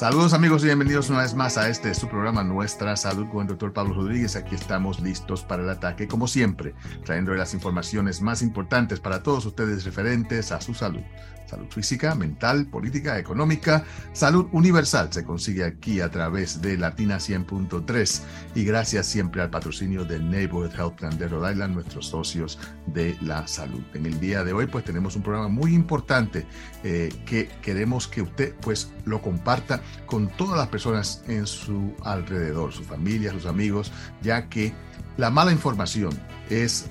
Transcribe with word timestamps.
Saludos 0.00 0.32
amigos 0.32 0.62
y 0.62 0.64
bienvenidos 0.64 1.10
una 1.10 1.20
vez 1.20 1.34
más 1.34 1.58
a 1.58 1.68
este 1.68 1.92
su 1.92 2.08
programa 2.08 2.42
Nuestra 2.42 2.96
Salud 2.96 3.28
con 3.28 3.42
el 3.42 3.48
doctor 3.48 3.74
Pablo 3.74 3.92
Rodríguez. 3.92 4.34
Aquí 4.34 4.54
estamos 4.54 4.98
listos 5.00 5.44
para 5.44 5.62
el 5.62 5.68
ataque, 5.68 6.08
como 6.08 6.26
siempre, 6.26 6.74
trayendo 7.04 7.34
las 7.34 7.52
informaciones 7.52 8.22
más 8.22 8.40
importantes 8.40 8.98
para 8.98 9.22
todos 9.22 9.44
ustedes 9.44 9.84
referentes 9.84 10.52
a 10.52 10.62
su 10.62 10.72
salud. 10.72 11.02
Salud 11.50 11.66
física, 11.68 12.14
mental, 12.14 12.66
política, 12.66 13.18
económica, 13.18 13.84
salud 14.12 14.46
universal 14.52 15.12
se 15.12 15.24
consigue 15.24 15.64
aquí 15.64 16.00
a 16.00 16.08
través 16.08 16.62
de 16.62 16.78
Latina 16.78 17.16
100.3 17.16 18.20
y 18.54 18.64
gracias 18.64 19.06
siempre 19.06 19.42
al 19.42 19.50
patrocinio 19.50 20.04
del 20.04 20.30
Neighborhood 20.30 20.72
Health 20.78 20.94
Plan 20.94 21.18
de 21.18 21.26
Rhode 21.26 21.50
Island, 21.50 21.74
nuestros 21.74 22.06
socios 22.06 22.60
de 22.86 23.16
la 23.20 23.48
salud. 23.48 23.82
En 23.94 24.06
el 24.06 24.20
día 24.20 24.44
de 24.44 24.52
hoy 24.52 24.66
pues 24.66 24.84
tenemos 24.84 25.16
un 25.16 25.22
programa 25.22 25.48
muy 25.48 25.74
importante 25.74 26.46
eh, 26.84 27.12
que 27.26 27.48
queremos 27.62 28.06
que 28.06 28.22
usted 28.22 28.54
pues 28.60 28.92
lo 29.04 29.20
comparta 29.20 29.82
con 30.06 30.28
todas 30.28 30.56
las 30.56 30.68
personas 30.68 31.22
en 31.28 31.46
su 31.46 31.94
alrededor, 32.02 32.72
su 32.72 32.82
familia, 32.82 33.32
sus 33.32 33.46
amigos, 33.46 33.92
ya 34.22 34.48
que 34.48 34.72
la 35.16 35.30
mala 35.30 35.52
información 35.52 36.10
es 36.48 36.86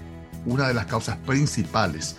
una 0.45 0.67
de 0.67 0.73
las 0.73 0.85
causas 0.85 1.17
principales 1.17 2.15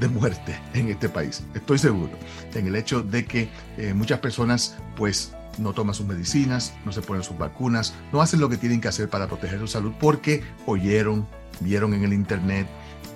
de 0.00 0.08
muerte 0.08 0.58
en 0.74 0.88
este 0.88 1.08
país. 1.08 1.42
Estoy 1.54 1.78
seguro 1.78 2.12
en 2.54 2.66
el 2.66 2.76
hecho 2.76 3.02
de 3.02 3.24
que 3.24 3.48
eh, 3.78 3.94
muchas 3.94 4.20
personas 4.20 4.76
pues 4.96 5.32
no 5.58 5.72
toman 5.72 5.94
sus 5.94 6.06
medicinas, 6.06 6.74
no 6.84 6.92
se 6.92 7.02
ponen 7.02 7.22
sus 7.22 7.36
vacunas, 7.36 7.94
no 8.12 8.22
hacen 8.22 8.40
lo 8.40 8.48
que 8.48 8.56
tienen 8.56 8.80
que 8.80 8.88
hacer 8.88 9.08
para 9.08 9.26
proteger 9.26 9.58
su 9.58 9.68
salud 9.68 9.92
porque 10.00 10.42
oyeron, 10.66 11.26
vieron 11.60 11.94
en 11.94 12.04
el 12.04 12.12
internet, 12.12 12.66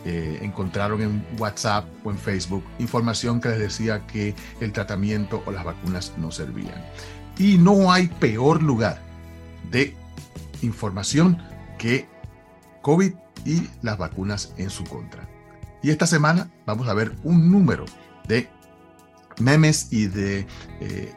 eh, 0.09 0.39
encontraron 0.41 1.03
en 1.03 1.27
WhatsApp 1.37 1.85
o 2.05 2.13
en 2.13 2.19
Facebook 2.19 2.63
información 2.79 3.41
que 3.41 3.49
les 3.49 3.59
decía 3.59 4.07
que 4.07 4.37
el 4.61 4.73
tratamiento 4.73 5.43
o 5.47 5.51
las 5.51 5.65
vacunas 5.65 6.13
no 6.17 6.31
servían. 6.31 6.81
Y 7.39 7.59
no 7.59 7.91
hay 7.91 8.07
peor 8.07 8.63
lugar 8.63 9.01
de 9.73 9.97
información 10.63 11.43
que 11.77 12.07
COVID 12.83 13.15
y 13.45 13.69
las 13.83 13.99
vacunas 13.99 14.55
en 14.59 14.71
su 14.71 14.85
contra. 14.85 15.29
Y 15.83 15.91
esta 15.91 16.07
semana 16.07 16.53
vamos 16.67 16.87
a 16.87 16.95
ver 16.95 17.13
un 17.25 17.51
número 17.51 17.85
de 18.29 18.49
memes 19.41 19.93
y 19.93 20.07
de 20.07 20.47
eh, 20.81 21.13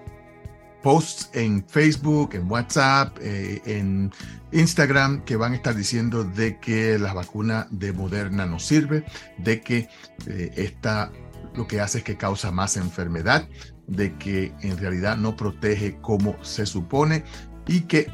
posts 0.82 1.30
en 1.34 1.66
Facebook, 1.68 2.34
en 2.34 2.50
WhatsApp, 2.50 3.18
eh, 3.22 3.62
en 3.66 4.12
Instagram 4.52 5.24
que 5.26 5.36
van 5.36 5.54
a 5.54 5.56
estar 5.56 5.76
diciendo 5.76 6.24
de 6.24 6.60
que 6.60 6.98
la 6.98 7.14
vacuna 7.14 7.68
de 7.72 7.94
Moderna 7.94 8.46
no 8.46 8.60
sirve, 8.60 9.06
de 9.38 9.62
que 9.62 9.90
eh, 10.28 10.52
esta 10.56 11.12
lo 11.56 11.68
que 11.68 11.82
hace 11.82 12.00
es 12.00 12.04
que 12.04 12.16
causa 12.16 12.52
más 12.52 12.78
enfermedad, 12.78 13.48
de 13.88 14.16
que 14.16 14.54
en 14.62 14.78
realidad 14.78 15.18
no 15.18 15.36
protege 15.36 15.98
como 16.00 16.42
se 16.44 16.66
supone 16.66 17.24
y 17.68 17.82
que 17.82 18.08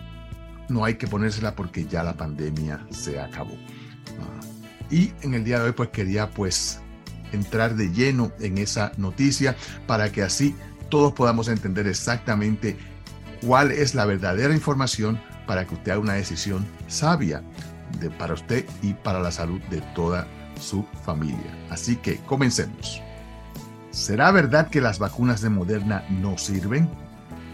no 0.70 0.86
hay 0.86 0.96
que 0.96 1.08
ponérsela 1.08 1.56
porque 1.56 1.86
ya 1.86 2.04
la 2.04 2.16
pandemia 2.16 2.86
se 2.90 3.20
acabó. 3.20 3.56
Ah, 4.20 4.40
y 4.90 5.14
en 5.22 5.34
el 5.34 5.44
día 5.44 5.60
de 5.60 5.66
hoy 5.66 5.72
pues 5.74 5.90
quería 5.90 6.30
pues 6.32 6.80
entrar 7.32 7.76
de 7.76 7.92
lleno 7.92 8.32
en 8.40 8.58
esa 8.58 8.92
noticia 8.98 9.56
para 9.86 10.12
que 10.12 10.24
así 10.24 10.56
todos 10.90 11.14
podamos 11.14 11.48
entender 11.48 11.88
exactamente 11.88 12.78
cuál 13.46 13.72
es 13.72 13.96
la 13.96 14.06
verdadera 14.06 14.54
información 14.54 15.20
para 15.48 15.66
que 15.66 15.76
usted 15.76 15.92
haga 15.92 16.02
una 16.02 16.14
decisión 16.14 16.66
sabia 16.88 17.44
para 18.18 18.34
usted 18.34 18.66
y 18.82 18.94
para 18.94 19.20
la 19.20 19.32
salud 19.32 19.62
de 19.70 19.82
toda 19.94 20.28
su 20.60 20.86
familia. 21.04 21.54
Así 21.70 21.96
que 21.96 22.18
comencemos. 22.18 23.02
¿Será 23.92 24.32
verdad 24.32 24.70
que 24.70 24.82
las 24.82 25.00
vacunas 25.00 25.42
de 25.42 25.50
Moderna 25.50 26.04
no 26.10 26.38
sirven? 26.38 26.90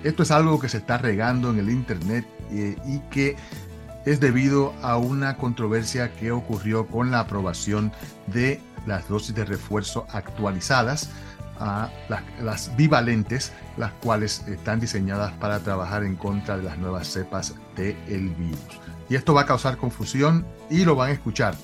Esto 0.03 0.23
es 0.23 0.31
algo 0.31 0.59
que 0.59 0.69
se 0.69 0.77
está 0.77 0.97
regando 0.97 1.51
en 1.51 1.59
el 1.59 1.69
Internet 1.69 2.25
eh, 2.51 2.75
y 2.85 2.99
que 3.11 3.35
es 4.05 4.19
debido 4.19 4.73
a 4.81 4.97
una 4.97 5.37
controversia 5.37 6.11
que 6.15 6.31
ocurrió 6.31 6.87
con 6.87 7.11
la 7.11 7.19
aprobación 7.19 7.91
de 8.27 8.59
las 8.87 9.07
dosis 9.07 9.35
de 9.35 9.45
refuerzo 9.45 10.07
actualizadas, 10.11 11.11
las, 12.39 12.75
bivalentes, 12.75 13.51
las 13.77 13.91
cuales 13.93 14.43
están 14.47 14.79
diseñadas 14.79 15.31
para 15.33 15.59
trabajar 15.59 16.03
en 16.03 16.15
contra 16.15 16.57
de 16.57 16.63
las 16.63 16.77
nuevas 16.77 17.07
cepas 17.07 17.55
del 17.75 18.29
virus. 18.29 18.79
Y 19.09 19.15
esto 19.15 19.33
va 19.33 19.41
a 19.41 19.45
causar 19.45 19.77
confusión 19.77 20.45
y 20.69 20.85
lo 20.85 20.95
van 20.95 21.09
a 21.09 21.13
escuchar 21.13 21.55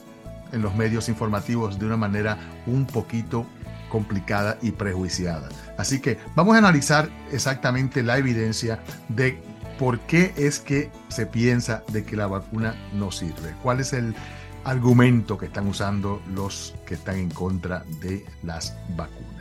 en 0.51 0.61
los 0.61 0.75
medios 0.75 1.09
informativos 1.09 1.79
de 1.79 1.85
una 1.85 1.97
manera 1.97 2.37
un 2.65 2.85
poquito 2.85 3.45
complicada 3.89 4.57
y 4.61 4.71
prejuiciada. 4.71 5.49
Así 5.77 5.99
que 5.99 6.17
vamos 6.35 6.55
a 6.55 6.59
analizar 6.59 7.09
exactamente 7.31 8.03
la 8.03 8.17
evidencia 8.17 8.79
de 9.09 9.41
por 9.79 9.99
qué 10.01 10.33
es 10.35 10.59
que 10.59 10.91
se 11.07 11.25
piensa 11.25 11.83
de 11.89 12.03
que 12.03 12.15
la 12.15 12.27
vacuna 12.27 12.75
no 12.93 13.11
sirve. 13.11 13.53
¿Cuál 13.61 13.79
es 13.79 13.93
el 13.93 14.15
argumento 14.63 15.37
que 15.37 15.45
están 15.45 15.67
usando 15.67 16.21
los 16.33 16.75
que 16.85 16.95
están 16.95 17.17
en 17.17 17.29
contra 17.29 17.83
de 18.01 18.25
las 18.43 18.75
vacunas? 18.95 19.36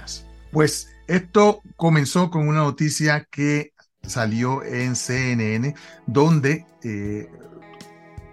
Pues 0.53 0.89
esto 1.07 1.63
comenzó 1.77 2.31
con 2.31 2.49
una 2.49 2.61
noticia 2.61 3.27
que 3.31 3.73
salió 4.03 4.63
en 4.63 4.97
CNN, 4.97 5.75
donde 6.07 6.67
eh, 6.83 7.29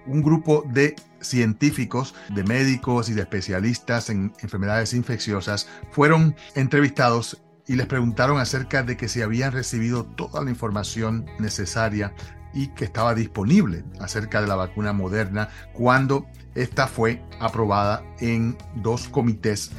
un 0.06 0.22
grupo 0.22 0.64
de 0.72 0.96
científicos, 1.22 2.14
de 2.34 2.44
médicos 2.44 3.10
y 3.10 3.14
de 3.14 3.22
especialistas 3.22 4.10
en 4.10 4.34
enfermedades 4.42 4.94
infecciosas 4.94 5.68
fueron 5.92 6.36
entrevistados 6.56 7.42
y 7.66 7.76
les 7.76 7.88
preguntaron 7.88 8.40
acerca 8.40 8.84
de 8.84 8.98
que 8.98 9.08
si 9.08 9.22
habían 9.22 9.54
recibido 9.54 10.04
toda 10.04 10.44
la 10.44 10.50
información 10.50 11.26
necesaria 11.40 12.14
y 12.54 12.68
que 12.68 12.86
estaba 12.86 13.16
disponible 13.16 13.84
acerca 14.00 14.42
de 14.42 14.48
la 14.48 14.56
vacuna 14.56 14.94
moderna 14.94 15.50
cuando 15.74 16.28
esta 16.56 16.88
fue 16.88 17.24
aprobada 17.40 18.04
en 18.20 18.58
dos 18.76 19.08
comités 19.08 19.72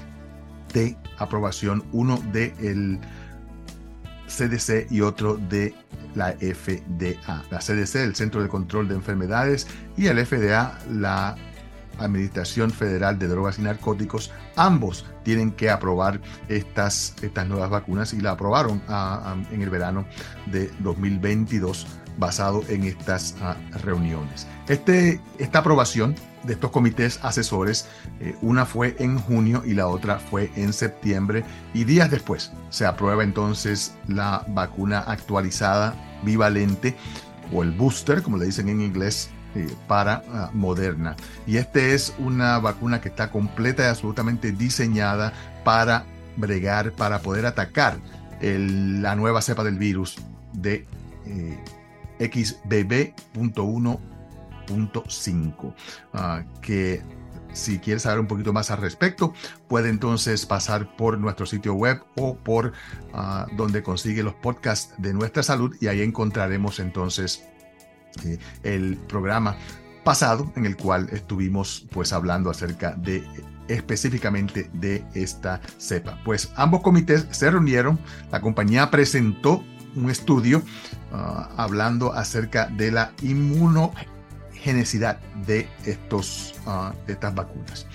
de 0.75 0.97
aprobación, 1.19 1.83
uno 1.93 2.23
del 2.33 3.01
CDC 4.29 4.91
y 4.91 5.01
otro 5.01 5.37
de 5.37 5.75
la 6.15 6.33
FDA. 6.33 7.43
La 7.51 7.59
CDC, 7.59 7.97
el 7.97 8.15
Centro 8.15 8.43
de 8.43 8.49
Control 8.49 8.89
de 8.89 8.95
Enfermedades, 8.95 9.67
y 9.97 10.07
el 10.07 10.25
FDA, 10.25 10.79
la 10.91 11.37
Administración 11.99 12.71
Federal 12.71 13.19
de 13.19 13.29
Drogas 13.29 13.59
y 13.59 13.63
Narcóticos, 13.63 14.33
ambos 14.57 15.07
tienen 15.23 15.53
que 15.53 15.71
aprobar 15.71 16.21
estas, 16.49 17.15
estas 17.23 17.47
nuevas 17.47 17.71
vacunas 17.71 18.13
y 18.13 18.21
la 18.21 18.33
aprobaron 18.33 18.83
en 19.53 19.63
el 19.63 19.71
verano 19.71 20.05
de 20.47 20.71
2022 20.81 21.87
basado 22.19 22.63
en 22.69 22.85
estas 22.85 23.37
ah, 23.41 23.57
reuniones. 23.83 24.47
Este, 24.69 25.21
esta 25.39 25.61
aprobación 25.61 26.15
de 26.45 26.55
estos 26.55 26.71
comités 26.71 27.19
asesores, 27.23 27.89
eh, 28.21 28.37
una 28.43 28.67
fue 28.67 28.97
en 28.99 29.19
junio 29.19 29.63
y 29.65 29.75
la 29.75 29.89
otra 29.89 30.19
fue 30.19 30.51
en 30.57 30.73
septiembre 30.73 31.45
y 31.73 31.85
días 31.85 32.11
después 32.11 32.53
se 32.71 32.87
aprueba 32.87 33.23
entonces 33.25 33.95
la 34.09 34.45
vacuna 34.49 35.01
actualizada 35.01 35.95
bivalente 36.23 36.97
o 37.53 37.63
el 37.63 37.73
booster, 37.73 38.23
como 38.23 38.37
le 38.37 38.47
dicen 38.47 38.69
en 38.69 38.81
inglés, 38.81 39.31
eh, 39.55 39.69
para 39.87 40.25
ah, 40.33 40.51
Moderna. 40.53 41.15
Y 41.47 41.59
esta 41.59 41.81
es 41.81 42.15
una 42.19 42.59
vacuna 42.59 43.01
que 43.01 43.09
está 43.09 43.31
completa 43.31 43.85
y 43.85 43.87
absolutamente 43.87 44.51
diseñada 44.53 45.33
para 45.63 46.05
bregar, 46.37 46.93
para 46.93 47.21
poder 47.21 47.47
atacar 47.47 47.99
la 48.41 49.15
nueva 49.15 49.41
cepa 49.41 49.65
del 49.65 49.79
virus 49.79 50.17
de 50.53 50.87
eh, 51.25 51.59
XBB.1.5, 54.67 55.75
ah, 56.15 56.43
que 56.61 57.03
si 57.53 57.79
quieres 57.79 58.03
saber 58.03 58.19
un 58.19 58.27
poquito 58.27 58.53
más 58.53 58.71
al 58.71 58.79
respecto, 58.79 59.33
puede 59.69 59.89
entonces 59.89 60.45
pasar 60.45 60.97
por 60.97 61.19
nuestro 61.19 61.47
sitio 61.47 61.75
web 61.75 62.03
o 62.17 62.37
por 62.37 62.73
ah, 63.13 63.47
donde 63.57 63.83
consigue 63.83 64.23
los 64.23 64.35
podcasts 64.35 64.95
de 64.99 65.15
nuestra 65.15 65.43
salud 65.43 65.75
y 65.81 65.87
ahí 65.87 66.03
encontraremos 66.03 66.81
entonces 66.81 67.45
eh, 68.25 68.39
el 68.63 68.97
programa 69.09 69.57
pasado 70.05 70.53
en 70.57 70.67
el 70.67 70.77
cual 70.77 71.09
estuvimos 71.13 71.87
pues 71.91 72.13
hablando 72.13 72.51
acerca 72.51 72.93
de 72.93 73.25
específicamente 73.69 74.71
de 74.75 75.05
esta 75.15 75.61
cepa. 75.79 76.21
Pues 76.25 76.53
ambos 76.57 76.83
comités 76.83 77.27
se 77.31 77.51
reunieron, 77.51 77.99
la 78.31 78.41
compañía 78.41 78.91
presentó 78.91 79.65
un 79.97 80.11
estudio 80.11 80.63
ah, 81.13 81.49
hablando 81.57 82.13
acerca 82.13 82.67
de 82.67 82.91
la 82.91 83.13
estos, 85.85 86.55
ah, 86.67 86.93
de 87.07 87.13
estas 87.13 87.35
vacunas. 87.35 87.87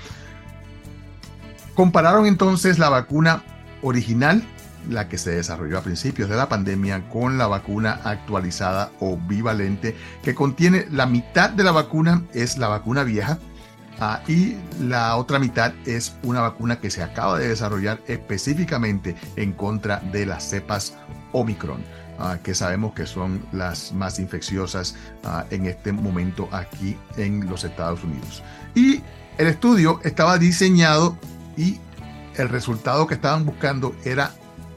Compararon 1.75 2.25
entonces 2.25 2.79
la 2.79 2.89
vacuna 2.89 3.43
original, 3.81 4.43
la 4.89 5.07
que 5.07 5.17
se 5.17 5.31
desarrolló 5.31 5.77
a 5.77 5.81
principios 5.81 6.29
de 6.29 6.35
la 6.35 6.49
pandemia, 6.49 7.07
con 7.09 7.37
la 7.37 7.47
vacuna 7.47 7.99
actualizada 8.03 8.91
o 8.99 9.17
bivalente, 9.17 9.95
que 10.23 10.35
contiene 10.35 10.87
la 10.91 11.05
mitad 11.05 11.49
de 11.49 11.63
la 11.63 11.71
vacuna 11.71 12.23
es 12.33 12.57
la 12.57 12.67
vacuna 12.67 13.03
vieja, 13.03 13.39
Ah, 14.01 14.21
y 14.27 14.55
la 14.79 15.17
otra 15.17 15.39
mitad 15.39 15.73
es 15.85 16.15
una 16.23 16.39
vacuna 16.39 16.79
que 16.79 16.89
se 16.89 17.03
acaba 17.03 17.37
de 17.37 17.49
desarrollar 17.49 17.99
específicamente 18.07 19.15
en 19.35 19.51
contra 19.51 19.97
de 19.97 20.25
las 20.25 20.49
cepas 20.49 20.95
Omicron. 21.33 21.83
Que 22.43 22.53
sabemos 22.53 22.93
que 22.93 23.05
son 23.05 23.45
las 23.51 23.93
más 23.93 24.19
infecciosas 24.19 24.95
en 25.49 25.65
este 25.65 25.91
momento 25.91 26.49
aquí 26.51 26.97
en 27.17 27.49
los 27.49 27.63
Estados 27.63 28.03
Unidos. 28.03 28.43
Y 28.75 29.01
el 29.37 29.47
estudio 29.47 30.01
estaba 30.03 30.37
diseñado 30.37 31.17
y 31.55 31.79
el 32.35 32.49
resultado 32.49 33.07
que 33.07 33.15
estaban 33.15 33.45
buscando 33.45 33.95
era 34.03 34.33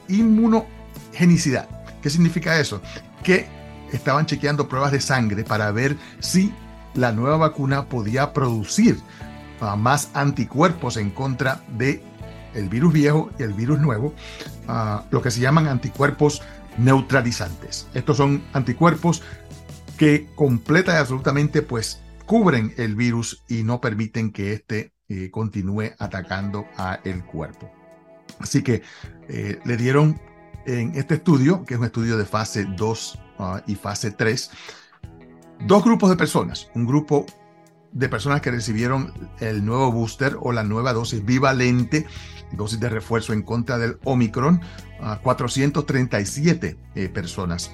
inmunogenicidad. 0.08 1.68
¿Qué 2.00 2.10
significa 2.10 2.58
eso? 2.58 2.80
Que 3.22 3.46
estaban 3.92 4.26
chequeando 4.26 4.68
pruebas 4.68 4.92
de 4.92 5.00
sangre 5.00 5.44
para 5.44 5.70
ver 5.70 5.96
si 6.20 6.52
la 6.94 7.12
nueva 7.12 7.36
vacuna 7.36 7.86
podía 7.86 8.32
producir 8.32 8.98
uh, 9.60 9.76
más 9.76 10.10
anticuerpos 10.14 10.96
en 10.96 11.10
contra 11.10 11.60
de 11.68 12.02
el 12.54 12.68
virus 12.68 12.92
viejo 12.92 13.30
y 13.38 13.44
el 13.44 13.54
virus 13.54 13.80
nuevo, 13.80 14.12
lo 15.10 15.22
que 15.22 15.30
se 15.30 15.40
llaman 15.40 15.68
anticuerpos 15.68 16.42
neutralizantes. 16.78 17.88
Estos 17.94 18.16
son 18.16 18.42
anticuerpos 18.52 19.22
que 19.96 20.28
completa 20.34 20.94
y 20.94 20.96
absolutamente 20.96 21.62
pues 21.62 22.00
cubren 22.26 22.74
el 22.76 22.94
virus 22.94 23.42
y 23.48 23.62
no 23.62 23.80
permiten 23.80 24.32
que 24.32 24.52
éste 24.52 24.92
eh, 25.08 25.30
continúe 25.30 25.92
atacando 25.98 26.66
a 26.76 27.00
el 27.04 27.24
cuerpo. 27.24 27.70
Así 28.38 28.62
que 28.62 28.82
eh, 29.28 29.58
le 29.64 29.76
dieron 29.76 30.20
en 30.66 30.94
este 30.94 31.14
estudio, 31.14 31.64
que 31.64 31.74
es 31.74 31.80
un 31.80 31.86
estudio 31.86 32.16
de 32.16 32.24
fase 32.24 32.64
2 32.64 33.18
ah, 33.38 33.62
y 33.66 33.74
fase 33.74 34.10
3, 34.12 34.50
dos 35.66 35.84
grupos 35.84 36.10
de 36.10 36.16
personas. 36.16 36.70
Un 36.74 36.86
grupo 36.86 37.26
de 37.92 38.08
personas 38.08 38.40
que 38.40 38.50
recibieron 38.50 39.12
el 39.40 39.64
nuevo 39.64 39.92
booster 39.92 40.36
o 40.40 40.52
la 40.52 40.64
nueva 40.64 40.92
dosis 40.92 41.24
bivalente, 41.24 42.06
dosis 42.52 42.80
de 42.80 42.88
refuerzo 42.88 43.32
en 43.32 43.42
contra 43.42 43.78
del 43.78 43.98
Omicron, 44.04 44.60
437 45.22 46.76
ah, 46.76 46.90
eh, 46.94 47.08
personas 47.08 47.72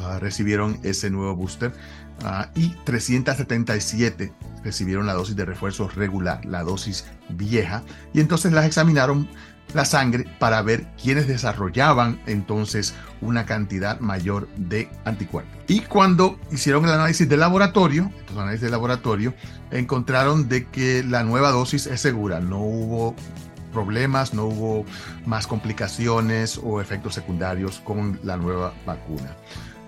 ah, 0.00 0.18
recibieron 0.18 0.78
ese 0.82 1.10
nuevo 1.10 1.36
booster 1.36 1.72
y 2.54 2.74
377 2.84 4.32
recibieron 4.62 5.06
la 5.06 5.14
dosis 5.14 5.34
de 5.34 5.44
refuerzo 5.44 5.88
regular, 5.88 6.44
la 6.44 6.62
dosis 6.62 7.04
vieja, 7.30 7.82
y 8.12 8.20
entonces 8.20 8.52
las 8.52 8.66
examinaron 8.66 9.28
la 9.74 9.84
sangre 9.84 10.26
para 10.38 10.62
ver 10.62 10.86
quiénes 11.00 11.26
desarrollaban 11.26 12.20
entonces 12.26 12.94
una 13.20 13.46
cantidad 13.46 14.00
mayor 14.00 14.48
de 14.56 14.88
anticuerpos. 15.04 15.52
Y 15.68 15.80
cuando 15.80 16.38
hicieron 16.50 16.84
el 16.84 16.92
análisis 16.92 17.28
de 17.28 17.36
laboratorio, 17.36 18.10
análisis 18.36 18.62
de 18.62 18.70
laboratorio, 18.70 19.34
encontraron 19.70 20.48
de 20.48 20.66
que 20.66 21.04
la 21.04 21.22
nueva 21.22 21.50
dosis 21.50 21.86
es 21.86 22.00
segura, 22.00 22.40
no 22.40 22.58
hubo 22.58 23.14
problemas, 23.72 24.34
no 24.34 24.46
hubo 24.46 24.84
más 25.24 25.46
complicaciones 25.46 26.60
o 26.62 26.80
efectos 26.80 27.14
secundarios 27.14 27.80
con 27.80 28.20
la 28.22 28.36
nueva 28.36 28.74
vacuna 28.84 29.36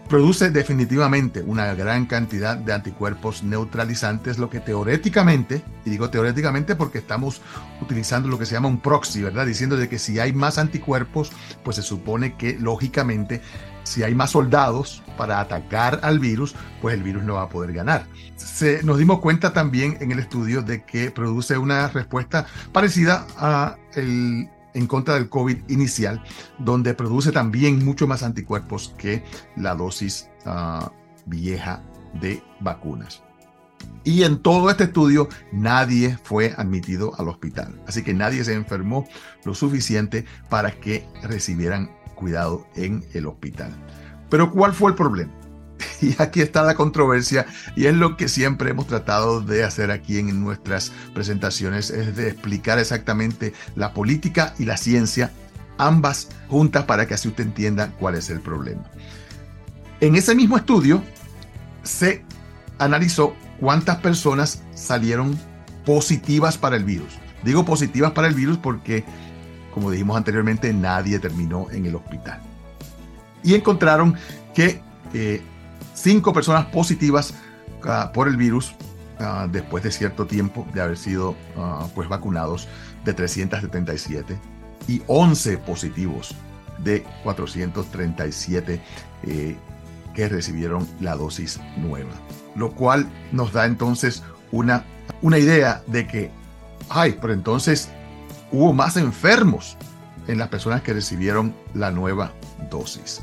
produce 0.09 0.51
definitivamente 0.51 1.43
una 1.43 1.75
gran 1.75 2.07
cantidad 2.07 2.57
de 2.57 2.73
anticuerpos 2.73 3.43
neutralizantes, 3.43 4.39
lo 4.39 4.51
que 4.51 4.61
teóricamente, 4.61 5.63
y 5.85 5.91
digo 5.91 6.11
teóricamente 6.11 6.77
porque 6.77 6.99
estamos 6.99 7.41
utilizando 7.81 8.29
lo 8.29 8.39
que 8.39 8.47
se 8.47 8.55
llama 8.55 8.69
un 8.69 8.81
proxy, 8.81 9.23
¿verdad? 9.23 9.47
Diciendo 9.47 9.77
de 9.77 9.89
que 9.89 9.99
si 9.99 10.19
hay 10.19 10.33
más 10.33 10.59
anticuerpos, 10.59 11.33
pues 11.63 11.77
se 11.77 11.83
supone 11.83 12.37
que 12.37 12.59
lógicamente 12.59 13.41
si 13.85 14.03
hay 14.03 14.15
más 14.15 14.31
soldados 14.31 15.03
para 15.17 15.41
atacar 15.41 16.01
al 16.03 16.19
virus, 16.19 16.55
pues 16.81 16.95
el 16.95 17.03
virus 17.03 17.23
no 17.23 17.35
va 17.35 17.43
a 17.43 17.49
poder 17.49 17.73
ganar. 17.73 18.07
Se, 18.37 18.83
nos 18.83 18.99
dimos 18.99 19.21
cuenta 19.21 19.53
también 19.53 19.99
en 20.01 20.11
el 20.11 20.19
estudio 20.19 20.63
de 20.63 20.83
que 20.83 21.11
produce 21.11 21.57
una 21.57 21.89
respuesta 21.89 22.47
parecida 22.73 23.27
a 23.37 23.77
el 23.95 24.49
en 24.75 24.87
contra 24.87 25.15
del 25.15 25.29
COVID 25.29 25.59
inicial, 25.69 26.23
donde 26.59 26.95
produce 26.95 27.33
también 27.33 27.85
mucho 27.85 28.07
más 28.07 28.23
anticuerpos 28.23 28.95
que 28.99 29.25
la 29.57 29.75
dosis 29.75 30.29
ah, 30.45 30.93
vieja 31.27 31.83
de 32.21 32.43
vacunas. 32.61 33.23
Y 34.05 34.23
en 34.23 34.39
todo 34.39 34.71
este 34.71 34.85
estudio 34.85 35.29
nadie 35.53 36.19
fue 36.23 36.55
admitido 36.57 37.13
al 37.19 37.29
hospital. 37.29 37.81
Así 37.87 38.03
que 38.03 38.13
nadie 38.13 38.45
se 38.45 38.55
enfermó 38.55 39.07
lo 39.45 39.55
suficiente 39.55 40.27
para 40.51 40.73
que 40.73 41.07
recibieran 41.23 41.91
cuidado 42.15 42.67
en 42.77 43.05
el 43.15 43.27
hospital. 43.27 43.73
Pero 44.29 44.51
¿cuál 44.53 44.73
fue 44.75 44.91
el 44.91 44.97
problema? 44.97 45.33
Y 46.19 46.23
aquí 46.23 46.41
está 46.41 46.63
la 46.63 46.75
controversia 46.75 47.47
y 47.77 47.87
es 47.87 47.95
lo 47.95 48.17
que 48.17 48.29
siempre 48.29 48.71
hemos 48.71 48.87
tratado 48.87 49.41
de 49.41 49.65
hacer 49.65 49.91
aquí 49.91 50.19
en 50.19 50.43
nuestras 50.43 50.93
presentaciones, 51.15 51.91
es 51.91 52.17
de 52.17 52.29
explicar 52.29 52.79
exactamente 52.79 53.55
la 53.75 53.93
política 53.93 54.55
y 54.59 54.65
la 54.65 54.77
ciencia, 54.77 55.33
ambas 55.79 56.29
juntas 56.49 56.85
para 56.85 57.07
que 57.07 57.15
así 57.15 57.29
usted 57.29 57.45
entienda 57.45 57.93
cuál 57.99 58.17
es 58.17 58.31
el 58.31 58.41
problema. 58.41 58.83
En 60.01 60.17
ese 60.17 60.35
mismo 60.35 60.57
estudio 60.57 61.03
se 61.83 62.25
analizó 62.79 63.35
cuántas 63.61 63.99
personas 63.99 64.63
salieron 64.75 65.39
positivas 65.87 66.59
para 66.59 66.77
el 66.77 66.85
virus. 66.85 67.15
Digo 67.43 67.65
positivas 67.65 68.13
para 68.13 68.29
el 68.29 68.35
virus 68.35 68.59
porque, 68.59 69.05
como 69.73 69.91
dijimos 69.91 70.17
anteriormente, 70.17 70.73
nadie 70.73 71.19
terminó 71.19 71.71
en 71.71 71.87
el 71.87 71.95
hospital. 71.95 72.41
Y 73.43 73.55
encontraron 73.55 74.17
que 74.55 74.81
eh, 75.13 75.43
cinco 75.93 76.33
personas 76.33 76.67
positivas 76.67 77.35
ah, 77.85 78.11
por 78.13 78.29
el 78.29 78.37
virus 78.37 78.75
ah, 79.19 79.47
después 79.51 79.85
de 79.85 79.91
cierto 79.91 80.27
tiempo 80.27 80.67
de 80.73 80.81
haber 80.81 80.97
sido 80.97 81.35
ah, 81.57 81.87
pues 81.95 82.09
vacunados 82.09 82.69
de 83.05 83.13
377 83.13 84.39
y 84.89 85.03
11 85.07 85.59
positivos 85.59 86.35
de 86.79 87.05
437 87.23 88.81
eh, 89.23 89.57
que 90.15 90.29
recibieron 90.29 90.89
la 91.01 91.17
dosis 91.17 91.61
nueva. 91.77 92.13
Lo 92.55 92.73
cual 92.73 93.09
nos 93.33 93.53
da 93.53 93.67
entonces 93.67 94.23
una, 94.53 94.85
una 95.23 95.39
idea 95.39 95.83
de 95.87 96.07
que, 96.07 96.31
ay, 96.89 97.19
pero 97.21 97.33
entonces 97.33 97.89
hubo 98.53 98.73
más 98.73 98.97
enfermos 98.97 99.77
en 100.29 100.39
las 100.39 100.49
personas 100.49 100.83
que 100.83 100.93
recibieron 100.93 101.55
la 101.75 101.91
nueva 101.91 102.33
dosis. 102.71 103.23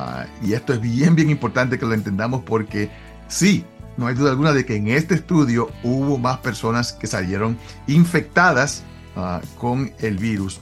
Ah, 0.00 0.26
y 0.40 0.52
esto 0.52 0.72
es 0.72 0.80
bien, 0.80 1.16
bien 1.16 1.28
importante 1.28 1.76
que 1.76 1.84
lo 1.84 1.92
entendamos 1.92 2.44
porque 2.44 2.88
sí, 3.26 3.64
no 3.96 4.06
hay 4.06 4.14
duda 4.14 4.30
alguna 4.30 4.52
de 4.52 4.64
que 4.64 4.76
en 4.76 4.86
este 4.86 5.16
estudio 5.16 5.72
hubo 5.82 6.18
más 6.18 6.38
personas 6.38 6.92
que 6.92 7.08
salieron 7.08 7.58
infectadas 7.88 8.84
ah, 9.16 9.40
con 9.58 9.92
el 9.98 10.16
virus, 10.16 10.60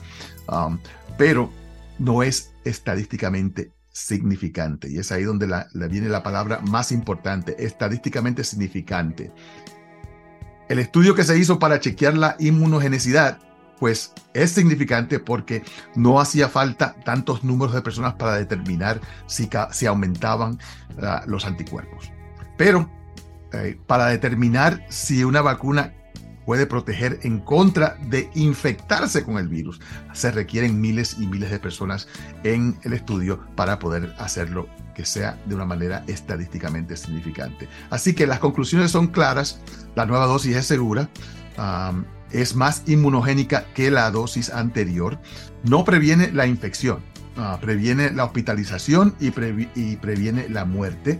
pero 1.19 1.51
no 1.99 2.23
es 2.23 2.51
estadísticamente 2.65 3.71
significante. 3.91 4.89
Y 4.89 4.97
es 4.97 5.11
ahí 5.11 5.23
donde 5.23 5.47
viene 5.87 6.09
la 6.09 6.23
palabra 6.23 6.59
más 6.61 6.91
importante, 6.91 7.63
estadísticamente 7.63 8.43
significante. 8.43 9.31
El 10.67 10.79
estudio 10.79 11.13
que 11.13 11.23
se 11.23 11.37
hizo 11.37 11.59
para 11.59 11.79
chequear 11.79 12.17
la 12.17 12.37
inmunogenicidad 12.39 13.37
pues 13.79 14.13
es 14.33 14.51
significante 14.51 15.19
porque 15.19 15.63
no 15.95 16.19
hacía 16.19 16.49
falta 16.49 16.95
tantos 17.05 17.43
números 17.43 17.73
de 17.73 17.81
personas 17.81 18.15
para 18.15 18.35
determinar 18.37 18.99
si, 19.27 19.49
si 19.71 19.85
aumentaban 19.85 20.59
ah, 21.01 21.23
los 21.27 21.45
anticuerpos. 21.45 22.11
Pero 22.57 22.89
eh, 23.53 23.79
para 23.87 24.07
determinar 24.07 24.85
si 24.89 25.23
una 25.23 25.41
vacuna 25.41 25.93
puede 26.45 26.65
proteger 26.65 27.19
en 27.23 27.39
contra 27.39 27.97
de 28.07 28.29
infectarse 28.33 29.23
con 29.23 29.37
el 29.37 29.49
virus, 29.49 29.81
se 30.13 30.31
requieren 30.31 30.79
miles 30.79 31.17
y 31.19 31.27
miles 31.27 31.51
de 31.51 31.59
personas 31.59 32.07
en 32.43 32.79
el 32.83 32.93
estudio 32.93 33.45
para 33.55 33.79
poder 33.79 34.15
hacerlo 34.17 34.69
que 34.95 35.05
sea 35.05 35.37
de 35.45 35.55
una 35.55 35.65
manera 35.65 36.05
estadísticamente 36.07 36.95
significante. 36.95 37.67
Así 37.89 38.15
que 38.15 38.25
las 38.25 38.39
conclusiones 38.39 38.91
son 38.91 39.07
claras, 39.07 39.59
la 39.95 40.05
nueva 40.05 40.25
dosis 40.25 40.55
es 40.55 40.65
segura, 40.65 41.09
es 42.31 42.55
más 42.55 42.83
inmunogénica 42.87 43.65
que 43.73 43.91
la 43.91 44.09
dosis 44.11 44.49
anterior, 44.49 45.19
no 45.63 45.83
previene 45.83 46.31
la 46.31 46.47
infección, 46.47 47.03
previene 47.61 48.11
la 48.11 48.25
hospitalización 48.25 49.15
y, 49.19 49.31
previene 49.31 50.49
la 50.49 50.65
muerte. 50.65 51.19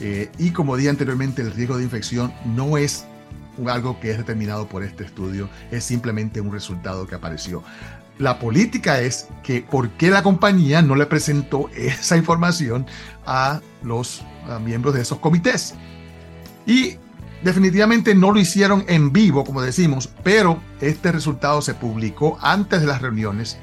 Eh, 0.00 0.30
y 0.38 0.50
como 0.50 0.76
dije 0.76 0.90
anteriormente, 0.90 1.42
el 1.42 1.52
riesgo 1.52 1.78
de 1.78 1.84
infección 1.84 2.32
no 2.44 2.76
es 2.76 3.06
algo 3.66 3.98
que 4.00 4.10
es 4.10 4.18
determinado 4.18 4.68
por 4.68 4.82
este 4.82 5.04
estudio, 5.04 5.48
es 5.70 5.84
simplemente 5.84 6.40
un 6.40 6.52
resultado 6.52 7.06
que 7.06 7.14
apareció. 7.14 7.62
La 8.18 8.38
política 8.38 9.00
es 9.00 9.28
que 9.42 9.62
por 9.62 9.90
qué 9.90 10.10
la 10.10 10.22
compañía 10.22 10.82
no 10.82 10.94
le 10.94 11.06
presentó 11.06 11.68
esa 11.74 12.16
información 12.16 12.86
a 13.24 13.60
los 13.82 14.22
miembros 14.64 14.94
de 14.94 15.02
esos 15.02 15.18
comités. 15.18 15.74
Y 16.66 16.96
Definitivamente 17.46 18.12
no 18.16 18.32
lo 18.32 18.40
hicieron 18.40 18.84
en 18.88 19.12
vivo, 19.12 19.44
como 19.44 19.62
decimos, 19.62 20.12
pero 20.24 20.60
este 20.80 21.12
resultado 21.12 21.62
se 21.62 21.74
publicó 21.74 22.36
antes 22.42 22.80
de 22.80 22.88
las 22.88 23.00
reuniones 23.00 23.56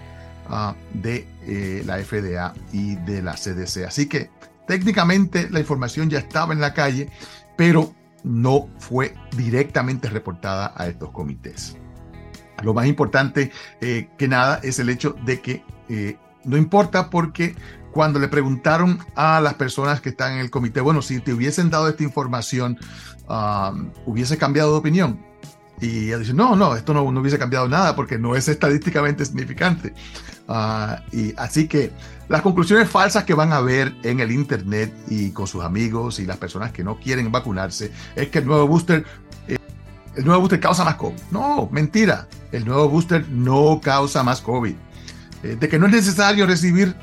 ah, 0.47 0.73
de 0.93 1.27
eh, 1.45 1.83
la 1.85 1.97
FDA 1.97 2.53
y 2.71 2.95
de 2.95 3.21
la 3.21 3.33
CDC. 3.33 3.83
Así 3.85 4.07
que 4.07 4.29
técnicamente 4.69 5.49
la 5.49 5.59
información 5.59 6.09
ya 6.09 6.19
estaba 6.19 6.53
en 6.53 6.61
la 6.61 6.73
calle, 6.73 7.09
pero 7.57 7.93
no 8.23 8.69
fue 8.79 9.15
directamente 9.35 10.07
reportada 10.07 10.73
a 10.77 10.87
estos 10.87 11.11
comités. 11.11 11.75
Lo 12.63 12.73
más 12.73 12.87
importante 12.87 13.51
eh, 13.81 14.07
que 14.17 14.29
nada 14.29 14.61
es 14.63 14.79
el 14.79 14.87
hecho 14.87 15.13
de 15.25 15.41
que 15.41 15.61
eh, 15.89 16.15
no 16.45 16.57
importa 16.57 17.09
porque 17.09 17.55
cuando 17.93 18.19
le 18.19 18.27
preguntaron 18.27 18.99
a 19.15 19.39
las 19.39 19.53
personas 19.53 20.01
que 20.01 20.09
están 20.09 20.33
en 20.33 20.39
el 20.39 20.49
comité, 20.49 20.81
bueno, 20.81 21.01
si 21.01 21.19
te 21.19 21.33
hubiesen 21.33 21.69
dado 21.69 21.87
esta 21.87 22.03
información, 22.03 22.77
um, 23.29 23.91
hubiese 24.05 24.37
cambiado 24.37 24.71
de 24.71 24.77
opinión. 24.79 25.23
Y 25.79 26.07
ella 26.07 26.17
dice, 26.17 26.33
no, 26.33 26.55
no, 26.55 26.75
esto 26.75 26.93
no, 26.93 27.03
hubiese 27.03 27.37
cambiado 27.37 27.67
nada 27.67 27.95
porque 27.95 28.17
no 28.17 28.35
es 28.35 28.47
estadísticamente 28.47 29.25
significante. 29.25 29.93
Uh, 30.47 30.95
y 31.15 31.33
así 31.37 31.67
que 31.67 31.91
las 32.29 32.41
conclusiones 32.41 32.89
falsas 32.89 33.23
que 33.23 33.33
van 33.33 33.53
a 33.53 33.61
ver 33.61 33.93
en 34.03 34.19
el 34.19 34.31
Internet 34.31 34.93
y 35.07 35.31
con 35.31 35.45
sus 35.45 35.63
amigos 35.63 36.19
y 36.19 36.25
las 36.25 36.37
personas 36.37 36.71
que 36.71 36.83
no 36.83 36.99
quieren 36.99 37.31
vacunarse 37.31 37.91
es 38.15 38.29
que 38.29 38.39
el 38.39 38.45
nuevo 38.45 38.67
booster, 38.67 39.05
eh, 39.47 39.57
el 40.15 40.25
nuevo 40.25 40.41
booster 40.41 40.59
causa 40.59 40.83
más 40.83 40.95
COVID. 40.95 41.19
No, 41.31 41.69
mentira. 41.71 42.27
El 42.51 42.65
nuevo 42.65 42.89
booster 42.89 43.27
no 43.29 43.79
causa 43.83 44.23
más 44.23 44.41
COVID. 44.41 44.75
Eh, 45.43 45.57
de 45.59 45.69
que 45.69 45.77
no 45.77 45.85
es 45.87 45.91
necesario 45.91 46.47
recibir 46.47 46.95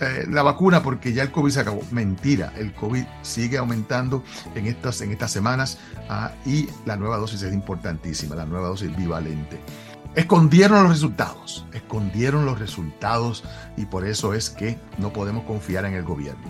eh, 0.00 0.26
la 0.30 0.42
vacuna 0.42 0.82
porque 0.82 1.12
ya 1.12 1.22
el 1.22 1.30
COVID 1.30 1.50
se 1.50 1.60
acabó. 1.60 1.82
Mentira, 1.90 2.52
el 2.56 2.72
COVID 2.72 3.04
sigue 3.22 3.58
aumentando 3.58 4.22
en 4.54 4.66
estas, 4.66 5.00
en 5.00 5.10
estas 5.12 5.30
semanas 5.32 5.78
ah, 6.08 6.32
y 6.46 6.68
la 6.86 6.96
nueva 6.96 7.16
dosis 7.16 7.42
es 7.42 7.52
importantísima, 7.52 8.36
la 8.36 8.46
nueva 8.46 8.68
dosis 8.68 8.94
bivalente. 8.96 9.60
Escondieron 10.14 10.82
los 10.82 10.92
resultados, 10.92 11.66
escondieron 11.72 12.44
los 12.44 12.58
resultados 12.58 13.44
y 13.76 13.86
por 13.86 14.06
eso 14.06 14.34
es 14.34 14.50
que 14.50 14.78
no 14.98 15.12
podemos 15.12 15.44
confiar 15.44 15.84
en 15.84 15.94
el 15.94 16.02
gobierno. 16.02 16.44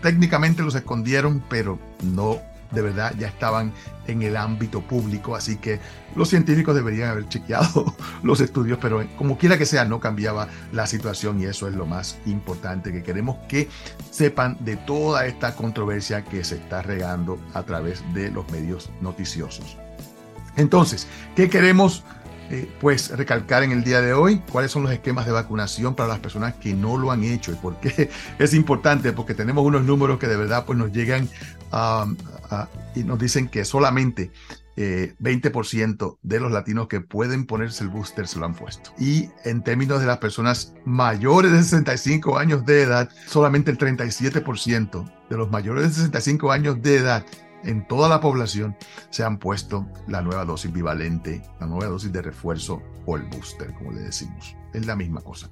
Técnicamente 0.00 0.62
los 0.62 0.74
escondieron, 0.74 1.42
pero 1.48 1.78
no 2.02 2.40
de 2.70 2.82
verdad 2.82 3.14
ya 3.18 3.28
estaban 3.28 3.72
en 4.06 4.22
el 4.22 4.36
ámbito 4.36 4.80
público, 4.80 5.36
así 5.36 5.56
que 5.56 5.80
los 6.14 6.28
científicos 6.28 6.74
deberían 6.74 7.10
haber 7.10 7.28
chequeado 7.28 7.94
los 8.22 8.40
estudios, 8.40 8.78
pero 8.80 9.04
como 9.16 9.38
quiera 9.38 9.58
que 9.58 9.66
sea, 9.66 9.84
no 9.84 10.00
cambiaba 10.00 10.48
la 10.72 10.86
situación 10.86 11.40
y 11.40 11.44
eso 11.44 11.68
es 11.68 11.74
lo 11.74 11.86
más 11.86 12.18
importante, 12.26 12.92
que 12.92 13.02
queremos 13.02 13.36
que 13.48 13.68
sepan 14.10 14.56
de 14.60 14.76
toda 14.76 15.26
esta 15.26 15.54
controversia 15.54 16.24
que 16.24 16.44
se 16.44 16.56
está 16.56 16.82
regando 16.82 17.38
a 17.54 17.62
través 17.62 18.02
de 18.14 18.30
los 18.30 18.50
medios 18.50 18.90
noticiosos. 19.00 19.76
Entonces, 20.56 21.06
¿qué 21.36 21.48
queremos? 21.48 22.04
Eh, 22.52 22.68
pues 22.80 23.16
recalcar 23.16 23.62
en 23.62 23.70
el 23.70 23.84
día 23.84 24.00
de 24.00 24.12
hoy 24.12 24.42
cuáles 24.50 24.72
son 24.72 24.82
los 24.82 24.90
esquemas 24.90 25.24
de 25.24 25.30
vacunación 25.30 25.94
para 25.94 26.08
las 26.08 26.18
personas 26.18 26.54
que 26.54 26.74
no 26.74 26.98
lo 26.98 27.12
han 27.12 27.22
hecho 27.22 27.52
y 27.52 27.54
por 27.54 27.76
qué 27.76 28.10
es 28.40 28.54
importante, 28.54 29.12
porque 29.12 29.34
tenemos 29.34 29.64
unos 29.64 29.84
números 29.84 30.18
que 30.18 30.26
de 30.26 30.36
verdad 30.36 30.64
pues 30.66 30.76
nos 30.76 30.90
llegan 30.90 31.28
a 31.72 32.06
y 32.94 33.04
nos 33.04 33.18
dicen 33.18 33.48
que 33.48 33.64
solamente 33.64 34.30
20% 34.76 36.12
eh, 36.14 36.18
de 36.22 36.40
los 36.40 36.52
latinos 36.52 36.88
que 36.88 37.00
pueden 37.00 37.44
ponerse 37.46 37.84
el 37.84 37.90
booster 37.90 38.26
se 38.26 38.38
lo 38.38 38.46
han 38.46 38.54
puesto. 38.54 38.92
Y 38.98 39.28
en 39.44 39.62
términos 39.62 40.00
de 40.00 40.06
las 40.06 40.18
personas 40.18 40.74
mayores 40.84 41.52
de 41.52 41.62
65 41.62 42.38
años 42.38 42.64
de 42.64 42.82
edad, 42.82 43.10
solamente 43.26 43.70
el 43.70 43.78
37% 43.78 45.12
de 45.28 45.36
los 45.36 45.50
mayores 45.50 45.84
de 45.84 45.90
65 45.90 46.50
años 46.50 46.80
de 46.82 46.96
edad 46.96 47.24
en 47.62 47.86
toda 47.86 48.08
la 48.08 48.22
población 48.22 48.74
se 49.10 49.22
han 49.22 49.38
puesto 49.38 49.86
la 50.08 50.22
nueva 50.22 50.46
dosis 50.46 50.72
bivalente, 50.72 51.42
la 51.60 51.66
nueva 51.66 51.86
dosis 51.86 52.10
de 52.10 52.22
refuerzo 52.22 52.82
o 53.04 53.16
el 53.16 53.24
booster, 53.24 53.74
como 53.74 53.92
le 53.92 54.00
decimos. 54.00 54.56
Es 54.72 54.86
la 54.86 54.96
misma 54.96 55.20
cosa. 55.20 55.50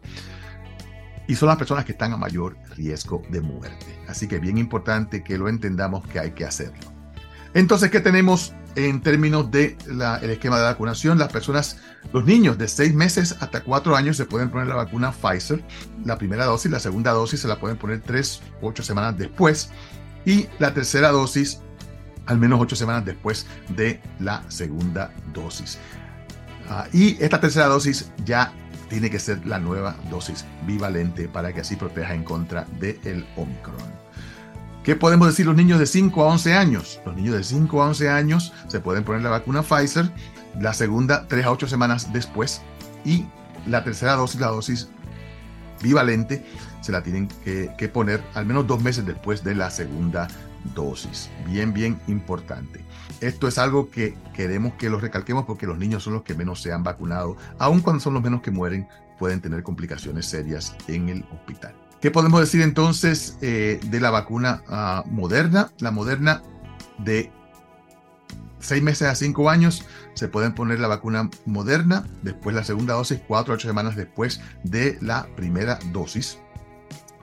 Y 1.29 1.37
son 1.37 1.49
las 1.49 1.59
personas 1.59 1.85
que 1.85 1.93
están 1.93 2.13
a 2.13 2.17
mayor 2.17 2.57
riesgo 2.75 3.23
de 3.31 3.41
muerte. 3.41 3.87
Así 4.09 4.27
que 4.27 4.41
bien 4.41 4.59
importante 4.59 5.23
que 5.23 5.39
lo 5.39 5.49
entendamos 5.49 6.05
que 6.09 6.19
hay 6.19 6.33
que 6.33 6.45
hacerlo. 6.45 6.99
Entonces, 7.55 7.91
¿qué 7.91 8.01
tenemos 8.01 8.53
en 8.75 9.01
términos 9.01 9.51
del 9.51 9.77
el 10.23 10.31
esquema 10.31 10.59
de 10.59 10.65
vacunación? 10.65 11.19
Las 11.19 11.33
personas, 11.33 11.79
los 12.13 12.25
niños 12.25 12.59
de 12.59 12.67
6 12.67 12.95
meses 12.95 13.37
hasta 13.41 13.63
4 13.63 13.95
años 13.95 14.17
se 14.17 14.25
pueden 14.25 14.51
poner 14.51 14.69
la 14.69 14.75
vacuna 14.75 15.13
Pfizer, 15.13 15.63
la 16.05 16.19
primera 16.19 16.45
dosis, 16.47 16.71
la 16.71 16.81
segunda 16.81 17.13
dosis 17.13 17.41
se 17.41 17.49
la 17.49 17.59
pueden 17.59 17.77
poner 17.77 18.01
3 18.01 18.43
o 18.63 18.69
8 18.69 18.83
semanas 18.83 19.17
después 19.17 19.71
y 20.25 20.47
la 20.59 20.75
tercera 20.75 21.11
dosis 21.11 21.61
al 22.27 22.39
menos 22.39 22.61
8 22.61 22.77
semanas 22.77 23.05
después 23.05 23.47
de 23.75 24.01
la 24.21 24.43
segunda 24.49 25.13
dosis. 25.33 25.79
Ah, 26.69 26.87
y 26.93 27.17
esta 27.23 27.41
tercera 27.41 27.67
dosis 27.67 28.11
ya 28.25 28.53
tiene 28.88 29.11
que 29.11 29.18
ser 29.18 29.47
la 29.47 29.59
nueva 29.59 29.97
dosis 30.11 30.45
bivalente 30.66 31.28
para 31.28 31.52
que 31.52 31.61
así 31.61 31.76
proteja 31.76 32.14
en 32.14 32.25
contra 32.25 32.64
del 32.80 33.26
Omicron. 33.37 33.76
¿Qué 34.83 34.97
podemos 34.97 35.28
decir 35.28 35.47
los 35.47 35.57
niños 35.57 35.78
de 35.78 35.87
5 35.87 36.23
a 36.23 36.26
11 36.28 36.54
años? 36.54 37.00
Los 37.04 37.14
niños 37.14 37.35
de 37.35 37.45
5 37.45 37.83
a 37.83 37.87
11 37.88 38.09
años 38.09 38.52
se 38.68 38.80
pueden 38.80 39.04
poner 39.04 39.23
la 39.23 39.30
vacuna 39.30 39.62
Pfizer, 39.62 40.11
la 40.59 40.73
segunda 40.73 41.26
3 41.28 41.45
a 41.45 41.50
8 41.52 41.66
semanas 41.68 42.12
después 42.12 42.62
y 43.04 43.26
la 43.66 43.85
tercera 43.85 44.14
dosis, 44.14 44.40
la 44.40 44.49
dosis 44.49 44.88
bivalente, 45.83 46.45
se 46.80 46.92
la 46.92 47.02
tienen 47.02 47.28
que, 47.45 47.71
que 47.76 47.88
poner 47.88 48.23
al 48.35 48.47
menos 48.47 48.66
dos 48.66 48.83
meses 48.83 49.04
después 49.04 49.45
de 49.45 49.54
la 49.54 49.71
segunda 49.71 50.23
dosis. 50.23 50.48
Bien, 51.47 51.73
bien 51.73 52.00
importante. 52.07 52.85
Esto 53.21 53.49
es 53.49 53.59
algo 53.59 53.91
que 53.91 54.17
queremos 54.35 54.75
que 54.75 54.91
lo 54.91 54.99
recalquemos 55.00 55.45
porque 55.45 55.67
los 55.67 55.79
niños 55.79 56.03
son 56.03 56.15
los 56.15 56.23
que 56.23 56.35
menos 56.35 56.62
se 56.62 56.73
han 56.73 56.83
vacunado, 56.83 57.37
aun 57.59 57.81
cuando 57.81 58.00
son 58.00 58.15
los 58.15 58.23
menos 58.23 58.43
que 58.43 58.50
mueren, 58.50 58.88
pueden 59.19 59.41
tener 59.41 59.62
complicaciones 59.62 60.27
serias 60.27 60.77
en 60.87 61.09
el 61.09 61.25
hospital. 61.33 61.75
¿Qué 62.00 62.12
podemos 62.12 62.41
decir 62.41 62.62
entonces 62.62 63.37
eh, 63.43 63.81
de 63.85 64.00
la 64.00 64.11
vacuna 64.11 64.62
ah, 64.69 65.03
moderna? 65.07 65.73
La 65.81 65.91
moderna 65.91 66.43
de 66.99 67.33
seis 68.61 68.83
meses 68.83 69.09
a 69.09 69.15
cinco 69.17 69.50
años 69.50 69.85
se 70.15 70.29
pueden 70.29 70.55
poner 70.55 70.79
la 70.79 70.88
vacuna 70.88 71.29
moderna, 71.45 72.07
después 72.23 72.55
la 72.55 72.65
segunda 72.65 72.95
dosis, 72.95 73.21
cuatro 73.27 73.53
a 73.53 73.57
ocho 73.57 73.69
semanas 73.69 73.97
después 73.97 74.41
de 74.62 74.99
la 75.00 75.27
primera 75.37 75.79
dosis. 75.93 76.38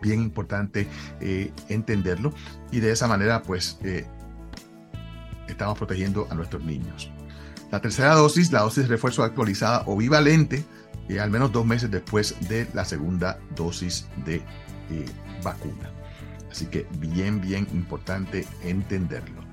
Bien 0.05 0.21
importante 0.21 0.87
eh, 1.19 1.51
entenderlo 1.67 2.31
y 2.71 2.79
de 2.79 2.91
esa 2.91 3.07
manera 3.07 3.41
pues 3.41 3.79
eh, 3.83 4.05
estamos 5.47 5.79
protegiendo 5.79 6.27
a 6.29 6.35
nuestros 6.35 6.63
niños. 6.63 7.11
La 7.71 7.81
tercera 7.81 8.13
dosis, 8.13 8.51
la 8.51 8.61
dosis 8.61 8.83
de 8.83 8.89
refuerzo 8.89 9.23
actualizada 9.23 9.81
o 9.87 9.97
bivalente, 9.97 10.63
al 11.19 11.31
menos 11.31 11.51
dos 11.51 11.65
meses 11.65 11.89
después 11.89 12.35
de 12.47 12.67
la 12.75 12.85
segunda 12.85 13.39
dosis 13.55 14.05
de 14.25 14.35
eh, 14.35 15.05
vacuna. 15.43 15.89
Así 16.51 16.67
que 16.67 16.85
bien, 16.99 17.41
bien 17.41 17.67
importante 17.73 18.45
entenderlo. 18.63 19.43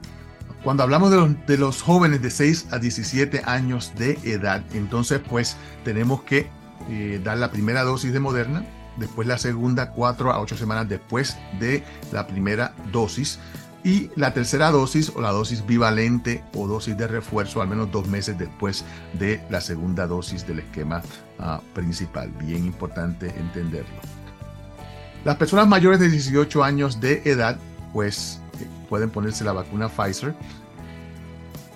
Cuando 0.63 0.83
hablamos 0.83 1.11
de 1.11 1.17
los, 1.17 1.47
de 1.47 1.57
los, 1.57 1.81
jóvenes 1.81 2.21
de 2.21 2.31
6 2.31 2.67
a 2.73 2.79
17 2.79 3.43
años 3.47 3.95
de 3.97 4.19
edad, 4.23 4.63
entonces 4.75 5.23
pues 5.27 5.57
tenemos 5.83 6.23
que 6.25 6.47
eh, 6.91 7.21
dar 7.25 7.39
la 7.39 7.51
primera 7.51 7.85
dosis 7.85 8.13
de 8.13 8.21
Moderna, 8.21 8.65
después 8.97 9.27
la 9.27 9.39
segunda 9.39 9.91
4 9.91 10.33
a 10.33 10.41
8 10.41 10.57
semanas 10.57 10.89
después 10.89 11.37
de 11.59 11.83
la 12.13 12.27
primera 12.27 12.75
dosis 12.93 13.39
y 13.85 14.11
la 14.15 14.33
tercera 14.33 14.71
dosis 14.71 15.11
o 15.15 15.21
la 15.21 15.33
dosis 15.33 15.67
bivalente 15.67 16.45
o 16.55 16.67
dosis 16.67 16.97
de 16.97 17.09
refuerzo 17.09 17.61
al 17.61 17.69
menos 17.69 17.91
dos 17.91 18.07
meses 18.07 18.39
después 18.39 18.85
de 19.19 19.43
la 19.51 19.61
segunda 19.61 20.07
dosis 20.07 20.47
del 20.47 20.61
esquema 20.61 21.03
ah, 21.39 21.61
principal. 21.75 22.31
Bien 22.41 22.65
importante 22.65 23.35
entenderlo. 23.37 24.01
Las 25.25 25.37
personas 25.37 25.69
mayores 25.69 26.01
de 26.01 26.09
18 26.09 26.65
años 26.65 27.01
de 27.01 27.23
edad, 27.25 27.57
pues 27.93 28.41
eh, 28.61 28.67
pueden 28.89 29.11
ponerse 29.11 29.45
la 29.45 29.53
vacuna 29.53 29.89
Pfizer, 29.89 30.35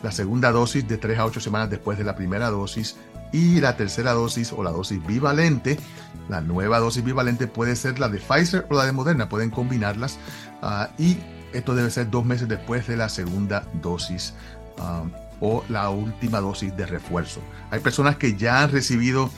la 0.07 0.13
segunda 0.13 0.53
dosis 0.53 0.87
de 0.87 0.99
3 0.99 1.19
a 1.19 1.27
8 1.27 1.41
semanas 1.41 1.69
después 1.69 1.99
de 1.99 2.05
la 2.05 2.15
primera 2.15 2.49
dosis 2.49 2.95
y 3.33 3.59
la 3.61 3.77
tercera 3.77 4.13
dosis 4.13 4.53
o 4.53 4.63
la 4.63 4.71
dosis 4.71 5.05
bivalente. 5.05 5.81
La 6.29 6.41
nueva 6.41 6.79
dosis 6.79 7.03
bivalente 7.03 7.49
puede 7.49 7.75
ser 7.75 7.99
la 7.99 8.09
de 8.09 8.21
Pfizer 8.21 8.69
o 8.71 8.77
la 8.77 8.87
de 8.87 8.93
Moderna, 8.93 9.29
pueden 9.29 9.51
combinarlas 9.51 10.19
ah, 10.63 10.91
y 10.97 11.17
esto 11.53 11.75
debe 11.75 11.91
ser 11.91 12.09
dos 12.09 12.25
meses 12.25 12.47
después 12.47 12.87
de 12.87 12.97
la 12.97 13.09
segunda 13.09 13.67
dosis 13.83 14.35
ah, 14.79 15.03
o 15.41 15.65
la 15.69 15.91
última 15.91 16.41
dosis 16.41 16.77
de 16.77 16.87
refuerzo. 16.87 17.41
Hay 17.73 17.81
personas 17.81 18.15
que 18.15 18.37
ya 18.37 18.63
han 18.63 18.71
recibido 18.71 19.29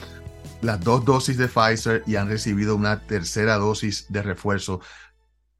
las 0.60 0.80
dos 0.80 1.02
dosis 1.02 1.38
de 1.38 1.48
Pfizer 1.48 2.02
y 2.06 2.16
han 2.16 2.28
recibido 2.28 2.76
una 2.76 3.00
tercera 3.00 3.56
dosis 3.56 4.04
de 4.10 4.20
refuerzo. 4.20 4.80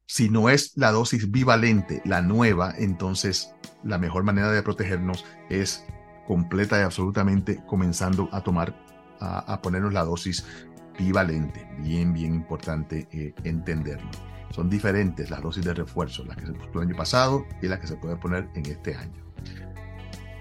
Si 0.09 0.27
no 0.27 0.49
es 0.49 0.71
la 0.75 0.91
dosis 0.91 1.29
bivalente, 1.29 2.01
la 2.03 2.23
nueva, 2.23 2.73
entonces 2.75 3.53
la 3.83 3.99
mejor 3.99 4.23
manera 4.23 4.51
de 4.51 4.63
protegernos 4.63 5.23
es 5.51 5.85
completa 6.25 6.79
y 6.79 6.81
absolutamente 6.81 7.61
comenzando 7.67 8.27
a 8.31 8.41
tomar, 8.41 8.75
a, 9.19 9.61
ponernos 9.61 9.93
la 9.93 10.03
dosis 10.03 10.47
bivalente. 10.97 11.69
Bien, 11.77 12.11
bien 12.11 12.33
importante 12.33 13.07
eh, 13.11 13.35
entenderlo. 13.43 14.09
Son 14.49 14.67
diferentes 14.67 15.29
las 15.29 15.43
dosis 15.43 15.63
de 15.63 15.75
refuerzo, 15.75 16.25
las 16.25 16.37
que 16.37 16.47
se 16.47 16.53
puso 16.53 16.81
el 16.81 16.87
año 16.87 16.97
pasado 16.97 17.45
y 17.61 17.67
las 17.67 17.79
que 17.79 17.85
se 17.85 17.95
pueden 17.95 18.19
poner 18.19 18.49
en 18.55 18.65
este 18.65 18.95
año. 18.95 19.23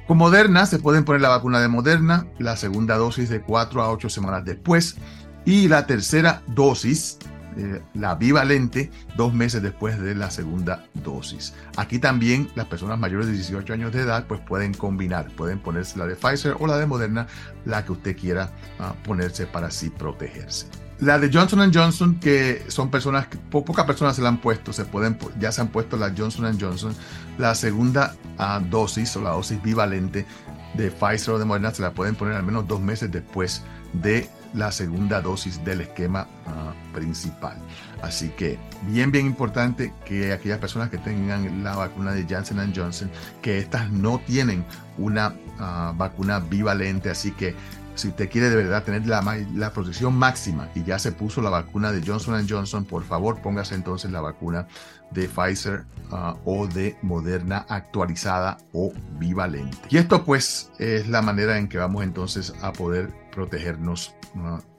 Con 0.07 0.17
Moderna 0.17 0.65
se 0.65 0.79
pueden 0.79 1.05
poner 1.05 1.21
la 1.21 1.29
vacuna 1.29 1.61
de 1.61 1.69
Moderna, 1.69 2.27
la 2.39 2.57
segunda 2.57 2.97
dosis 2.97 3.29
de 3.29 3.43
4 3.43 3.83
a 3.83 3.91
8 3.91 4.09
semanas 4.09 4.47
después 4.47 4.97
y 5.45 5.69
la 5.69 5.87
tercera 5.87 6.43
dosis 6.47 7.19
eh, 7.59 7.83
la 7.95 8.15
bivalente 8.15 8.89
dos 9.17 9.35
meses 9.35 9.61
después 9.61 10.01
de 10.01 10.15
la 10.15 10.31
segunda 10.31 10.87
dosis. 10.95 11.55
Aquí 11.77 11.99
también 11.99 12.49
las 12.55 12.67
personas 12.67 13.01
mayores 13.01 13.27
de 13.27 13.33
18 13.33 13.73
años 13.73 13.93
de 13.93 14.03
edad 14.03 14.27
pues 14.29 14.41
pueden 14.41 14.73
combinar, 14.73 15.27
pueden 15.33 15.59
ponerse 15.59 15.99
la 15.99 16.07
de 16.07 16.15
Pfizer 16.15 16.55
o 16.61 16.69
la 16.69 16.79
de 16.79 16.87
Moderna, 16.87 17.27
la 17.65 17.85
que 17.85 17.93
usted 17.93 18.17
quiera 18.17 18.53
ah, 18.79 18.95
ponerse 19.03 19.47
para 19.47 19.67
así 19.67 19.91
protegerse. 19.91 20.67
La 21.01 21.19
de 21.19 21.31
Johnson 21.33 21.73
Johnson, 21.75 22.21
que 22.21 22.65
son 22.69 22.91
personas, 22.91 23.27
que 23.27 23.39
pocas 23.39 23.85
personas 23.87 24.15
se 24.15 24.23
la 24.23 24.29
han 24.29 24.41
puesto, 24.41 24.73
se 24.73 24.85
pueden, 24.85 25.19
ya 25.41 25.51
se 25.51 25.61
han 25.61 25.69
puesto 25.69 25.97
la 25.97 26.13
Johnson 26.17 26.57
Johnson, 26.61 26.95
la 27.39 27.57
segunda 27.57 28.15
ah, 28.39 28.61
dosis 28.71 29.17
o 29.17 29.23
la 29.23 29.31
dosis 29.31 29.61
bivalente 29.61 30.27
de 30.75 30.91
Pfizer 30.93 31.35
o 31.35 31.39
de 31.41 31.45
Moderna 31.45 31.75
se 31.75 31.83
la 31.83 31.93
pueden 31.93 32.15
poner 32.15 32.35
al 32.35 32.45
menos 32.45 32.69
dos 32.69 32.81
meses 32.81 33.11
después 33.11 33.63
de 33.93 34.29
la 34.55 34.73
segunda 34.73 35.21
dosis 35.21 35.65
del 35.65 35.83
esquema 35.83 36.27
ah, 36.47 36.73
principal. 36.93 37.57
Así 38.03 38.29
que 38.31 38.59
bien, 38.87 39.11
bien 39.11 39.27
importante 39.27 39.93
que 40.05 40.33
aquellas 40.33 40.59
personas 40.59 40.91
que 40.91 40.99
tengan 40.99 41.63
la 41.65 41.77
vacuna 41.77 42.13
de 42.13 42.27
Johnson 42.29 42.73
Johnson, 42.75 43.11
que 43.43 43.59
estas 43.59 43.91
no 43.91 44.21
tienen 44.27 44.65
una 44.97 45.35
ah, 45.59 45.93
vacuna 45.97 46.41
bivalente, 46.41 47.11
así 47.11 47.33
que 47.33 47.55
si 47.99 48.09
usted 48.09 48.31
quiere 48.31 48.49
de 48.49 48.55
verdad 48.55 48.85
tener 48.85 49.07
la, 49.07 49.21
la, 49.55 49.73
protección 49.73 50.15
máxima 50.15 50.69
y 50.77 50.85
ya 50.85 51.01
se 51.01 51.11
puso 51.11 51.43
la 51.43 51.51
vacuna 51.51 51.91
de 51.91 52.01
Johnson 52.07 52.47
Johnson, 52.49 52.85
por 52.85 53.03
favor 53.03 53.43
póngase 53.43 53.75
entonces 53.75 54.13
la 54.13 54.21
vacuna 54.21 54.69
de 55.11 55.29
Pfizer 55.29 55.85
ah, 56.13 56.37
o 56.45 56.69
de 56.69 56.97
Moderna 57.03 57.67
actualizada 57.69 58.59
o 58.73 58.93
bivalente. 59.19 59.77
Y 59.91 59.97
esto 59.97 60.25
pues 60.25 60.71
es 60.79 61.09
la 61.09 61.23
manera 61.23 61.59
en 61.59 61.69
que 61.69 61.79
vamos 61.79 62.05
entonces 62.05 62.55
a 62.63 62.73
poder 62.73 63.13
protegernos 63.39 64.17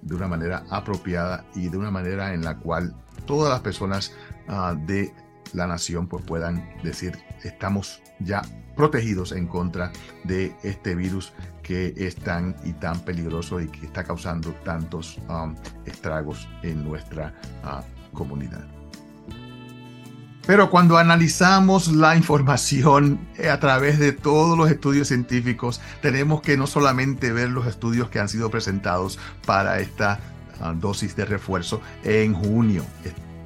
de 0.02 0.16
una 0.16 0.28
manera 0.28 0.66
apropiada 0.70 1.46
y 1.56 1.70
de 1.70 1.78
una 1.78 1.92
manera 1.92 2.34
en 2.34 2.44
la 2.44 2.58
cual 2.58 2.94
todas 3.26 3.50
las 3.50 3.62
personas 3.62 4.12
ah, 4.50 4.76
de 4.86 5.14
la 5.54 5.66
nación 5.66 6.08
pues 6.08 6.26
puedan 6.26 6.68
decir 6.84 7.18
estamos 7.44 8.02
ya 8.20 8.42
protegidos 8.76 9.32
en 9.32 9.48
contra 9.48 9.94
de 10.26 10.54
este 10.64 10.94
virus 10.94 11.32
que 11.64 11.94
es 11.96 12.18
tan 12.18 12.54
y 12.66 12.74
tan 12.74 13.00
peligroso 13.00 13.62
y 13.62 13.70
que 13.70 13.86
está 13.86 14.04
causando 14.04 14.52
tantos 14.66 15.20
um, 15.30 15.56
estragos 15.86 16.50
en 16.62 16.84
nuestra 16.84 17.34
uh, 17.64 18.14
comunidad. 18.14 18.79
Pero 20.50 20.72
cuando 20.72 20.98
analizamos 20.98 21.90
la 21.90 22.16
información 22.16 23.20
eh, 23.38 23.52
a 23.52 23.60
través 23.60 24.00
de 24.00 24.14
todos 24.14 24.58
los 24.58 24.72
estudios 24.72 25.08
científicos, 25.08 25.80
tenemos 26.02 26.42
que 26.42 26.58
no 26.58 26.66
solamente 26.66 27.32
ver 27.32 27.50
los 27.50 27.68
estudios 27.68 28.10
que 28.10 28.18
han 28.20 28.30
sido 28.30 28.50
presentados 28.50 29.20
para 29.46 29.80
esta 29.80 30.20
uh, 30.60 30.74
dosis 30.74 31.16
de 31.16 31.26
refuerzo 31.26 31.82
en 32.04 32.34
junio. 32.34 32.84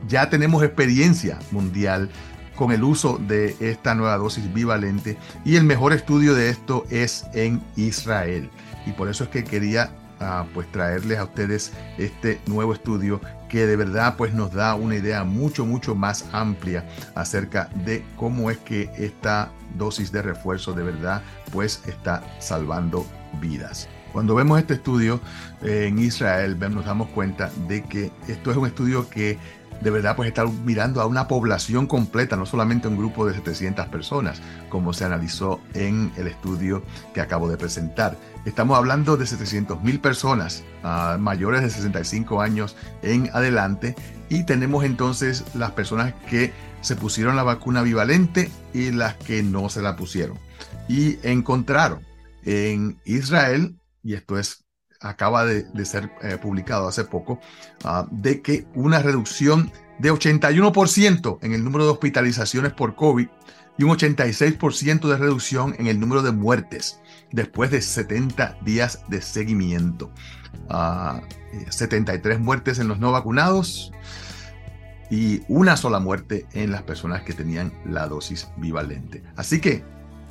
Ya 0.07 0.29
tenemos 0.29 0.63
experiencia 0.63 1.39
mundial 1.51 2.09
con 2.55 2.71
el 2.71 2.85
uso 2.85 3.19
de 3.27 3.57
esta 3.59 3.95
nueva 3.95 4.15
dosis 4.15 4.53
bivalente 4.53 5.17
y 5.43 5.57
el 5.57 5.65
mejor 5.65 5.91
estudio 5.91 6.33
de 6.33 6.47
esto 6.47 6.85
es 6.89 7.25
en 7.33 7.61
Israel. 7.75 8.49
Y 8.85 8.91
por 8.93 9.09
eso 9.09 9.25
es 9.25 9.29
que 9.29 9.43
quería 9.43 9.91
ah, 10.19 10.45
pues 10.53 10.71
traerles 10.71 11.19
a 11.19 11.25
ustedes 11.25 11.73
este 11.97 12.39
nuevo 12.47 12.73
estudio 12.73 13.21
que 13.49 13.67
de 13.67 13.75
verdad 13.75 14.15
pues 14.17 14.33
nos 14.33 14.51
da 14.51 14.75
una 14.75 14.95
idea 14.95 15.23
mucho 15.23 15.65
mucho 15.65 15.95
más 15.95 16.25
amplia 16.31 16.85
acerca 17.15 17.69
de 17.85 18.03
cómo 18.17 18.49
es 18.49 18.57
que 18.57 18.89
esta 18.97 19.51
dosis 19.77 20.11
de 20.11 20.21
refuerzo 20.21 20.73
de 20.73 20.83
verdad 20.83 21.21
pues 21.51 21.81
está 21.87 22.23
salvando 22.39 23.05
vidas. 23.39 23.87
Cuando 24.11 24.35
vemos 24.35 24.59
este 24.59 24.75
estudio 24.75 25.19
eh, 25.63 25.87
en 25.87 25.97
Israel, 25.97 26.57
nos 26.59 26.85
damos 26.85 27.09
cuenta 27.09 27.49
de 27.67 27.83
que 27.83 28.11
esto 28.27 28.51
es 28.51 28.57
un 28.57 28.67
estudio 28.67 29.09
que 29.09 29.39
de 29.81 29.89
verdad 29.89 30.15
pues 30.15 30.27
estar 30.27 30.47
mirando 30.47 31.01
a 31.01 31.05
una 31.05 31.27
población 31.27 31.87
completa, 31.87 32.35
no 32.35 32.45
solamente 32.45 32.87
un 32.87 32.97
grupo 32.97 33.25
de 33.25 33.33
700 33.33 33.87
personas, 33.87 34.41
como 34.69 34.93
se 34.93 35.03
analizó 35.03 35.59
en 35.73 36.11
el 36.15 36.27
estudio 36.27 36.83
que 37.13 37.21
acabo 37.21 37.49
de 37.49 37.57
presentar. 37.57 38.15
Estamos 38.45 38.77
hablando 38.77 39.15
de 39.15 39.25
700 39.25 39.81
mil 39.83 40.01
personas 40.01 40.63
ah, 40.83 41.17
mayores 41.19 41.61
de 41.61 41.69
65 41.69 42.41
años 42.41 42.75
en 43.01 43.29
adelante 43.33 43.95
y 44.29 44.45
tenemos 44.45 44.83
entonces 44.83 45.45
las 45.53 45.71
personas 45.71 46.13
que 46.29 46.51
se 46.81 46.97
pusieron 46.97 47.37
la 47.37 47.43
vacuna 47.43 47.81
bivalente 47.81 48.51
y 48.73 48.91
las 48.91 49.15
que 49.15 49.43
no 49.43 49.69
se 49.69 49.81
la 49.81 49.95
pusieron. 49.95 50.37
Y 50.89 51.17
encontraron 51.25 52.01
en 52.43 52.99
Israel, 53.05 53.77
y 54.03 54.15
esto 54.15 54.37
es 54.37 54.65
acaba 54.99 55.45
de, 55.45 55.85
ser 55.85 56.11
eh, 56.21 56.37
publicado 56.41 56.87
hace 56.87 57.03
poco, 57.03 57.39
ah, 57.83 58.07
de 58.11 58.41
que 58.41 58.65
una 58.73 58.99
reducción 58.99 59.71
de 59.99 60.11
81% 60.11 61.39
en 61.41 61.53
el 61.53 61.63
número 61.63 61.85
de 61.85 61.91
hospitalizaciones 61.91 62.73
por 62.73 62.95
COVID 62.95 63.27
y 63.77 63.83
un 63.83 63.91
86% 63.91 65.07
de 65.07 65.17
reducción 65.17 65.75
en 65.79 65.87
el 65.87 65.99
número 65.99 66.21
de 66.21 66.31
muertes 66.31 66.99
después 67.31 67.71
de 67.71 67.81
70 67.81 68.57
días 68.61 69.03
de 69.07 69.21
seguimiento. 69.21 70.11
73 71.69 72.37
ah, 72.37 72.39
muertes 72.39 72.79
en 72.79 72.87
los 72.87 72.99
no 72.99 73.11
vacunados 73.11 73.91
y 75.09 75.41
una 75.47 75.75
sola 75.77 75.99
muerte 75.99 76.47
en 76.53 76.71
las 76.71 76.83
personas 76.83 77.23
que 77.23 77.33
tenían 77.33 77.73
la 77.85 78.07
dosis 78.07 78.47
bivalente. 78.57 79.23
Así 79.35 79.59
que 79.59 79.83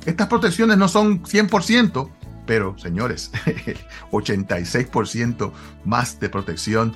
estas 0.05 0.27
protecciones 0.27 0.77
no 0.77 0.87
son 0.87 1.23
100%, 1.23 2.09
pero, 2.45 2.77
señores, 2.77 3.31
86% 4.11 5.51
más 5.85 6.19
de 6.19 6.29
protección 6.29 6.93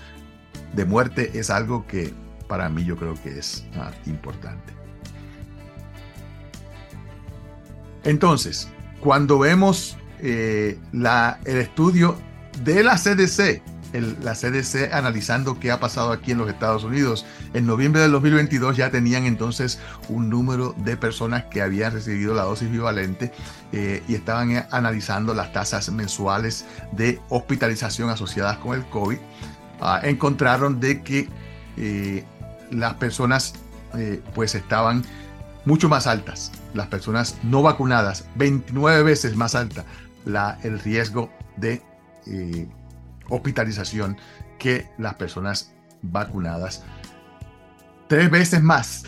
de 0.73 0.85
muerte 0.85 1.31
es 1.35 1.49
algo 1.49 1.87
que 1.87 2.13
para 2.47 2.69
mí 2.69 2.83
yo 2.83 2.97
creo 2.97 3.13
que 3.21 3.39
es 3.39 3.65
ah, 3.75 3.91
importante. 4.05 4.73
Entonces, 8.07 8.69
cuando 9.01 9.37
vemos 9.37 9.97
eh, 10.21 10.79
el 10.93 11.57
estudio 11.57 12.17
de 12.63 12.81
la 12.81 12.95
CDC, 12.95 13.61
la 14.23 14.33
CDC 14.33 14.93
analizando 14.93 15.59
qué 15.59 15.71
ha 15.71 15.81
pasado 15.81 16.13
aquí 16.13 16.31
en 16.31 16.37
los 16.37 16.49
Estados 16.49 16.85
Unidos. 16.85 17.25
En 17.53 17.65
noviembre 17.65 18.01
del 18.01 18.13
2022 18.13 18.77
ya 18.77 18.91
tenían 18.91 19.25
entonces 19.25 19.79
un 20.07 20.29
número 20.29 20.73
de 20.77 20.95
personas 20.95 21.45
que 21.51 21.61
habían 21.61 21.91
recibido 21.91 22.33
la 22.33 22.43
dosis 22.43 22.71
bivalente 22.71 23.33
eh, 23.73 24.01
y 24.07 24.15
estaban 24.15 24.51
eh, 24.51 24.65
analizando 24.71 25.33
las 25.33 25.51
tasas 25.51 25.91
mensuales 25.91 26.63
de 26.93 27.19
hospitalización 27.27 28.09
asociadas 28.09 28.57
con 28.59 28.77
el 28.77 28.85
COVID. 28.85 29.17
Ah, 29.81 29.99
encontraron 30.03 30.79
de 30.79 31.03
que 31.03 31.27
las 32.71 32.93
personas 32.95 33.53
pues 34.33 34.55
estaban 34.55 35.03
mucho 35.65 35.89
más 35.89 36.07
altas, 36.07 36.51
las 36.73 36.87
personas 36.87 37.37
no 37.43 37.61
vacunadas, 37.61 38.25
29 38.35 39.03
veces 39.03 39.35
más 39.35 39.55
alta 39.55 39.85
el 40.63 40.79
riesgo 40.79 41.31
de 41.55 41.81
hospitalización 43.29 44.17
que 44.59 44.89
las 44.97 45.15
personas 45.15 45.73
vacunadas. 46.01 46.83
Tres 48.07 48.29
veces 48.29 48.61
más 48.61 49.05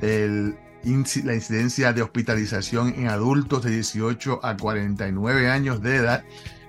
la 0.00 0.54
incidencia 0.84 1.92
de 1.92 2.02
hospitalización 2.02 2.94
en 2.96 3.08
adultos 3.08 3.62
de 3.62 3.70
18 3.70 4.40
a 4.42 4.56
49 4.56 5.50
años 5.50 5.82
de 5.82 5.96
edad 5.96 6.24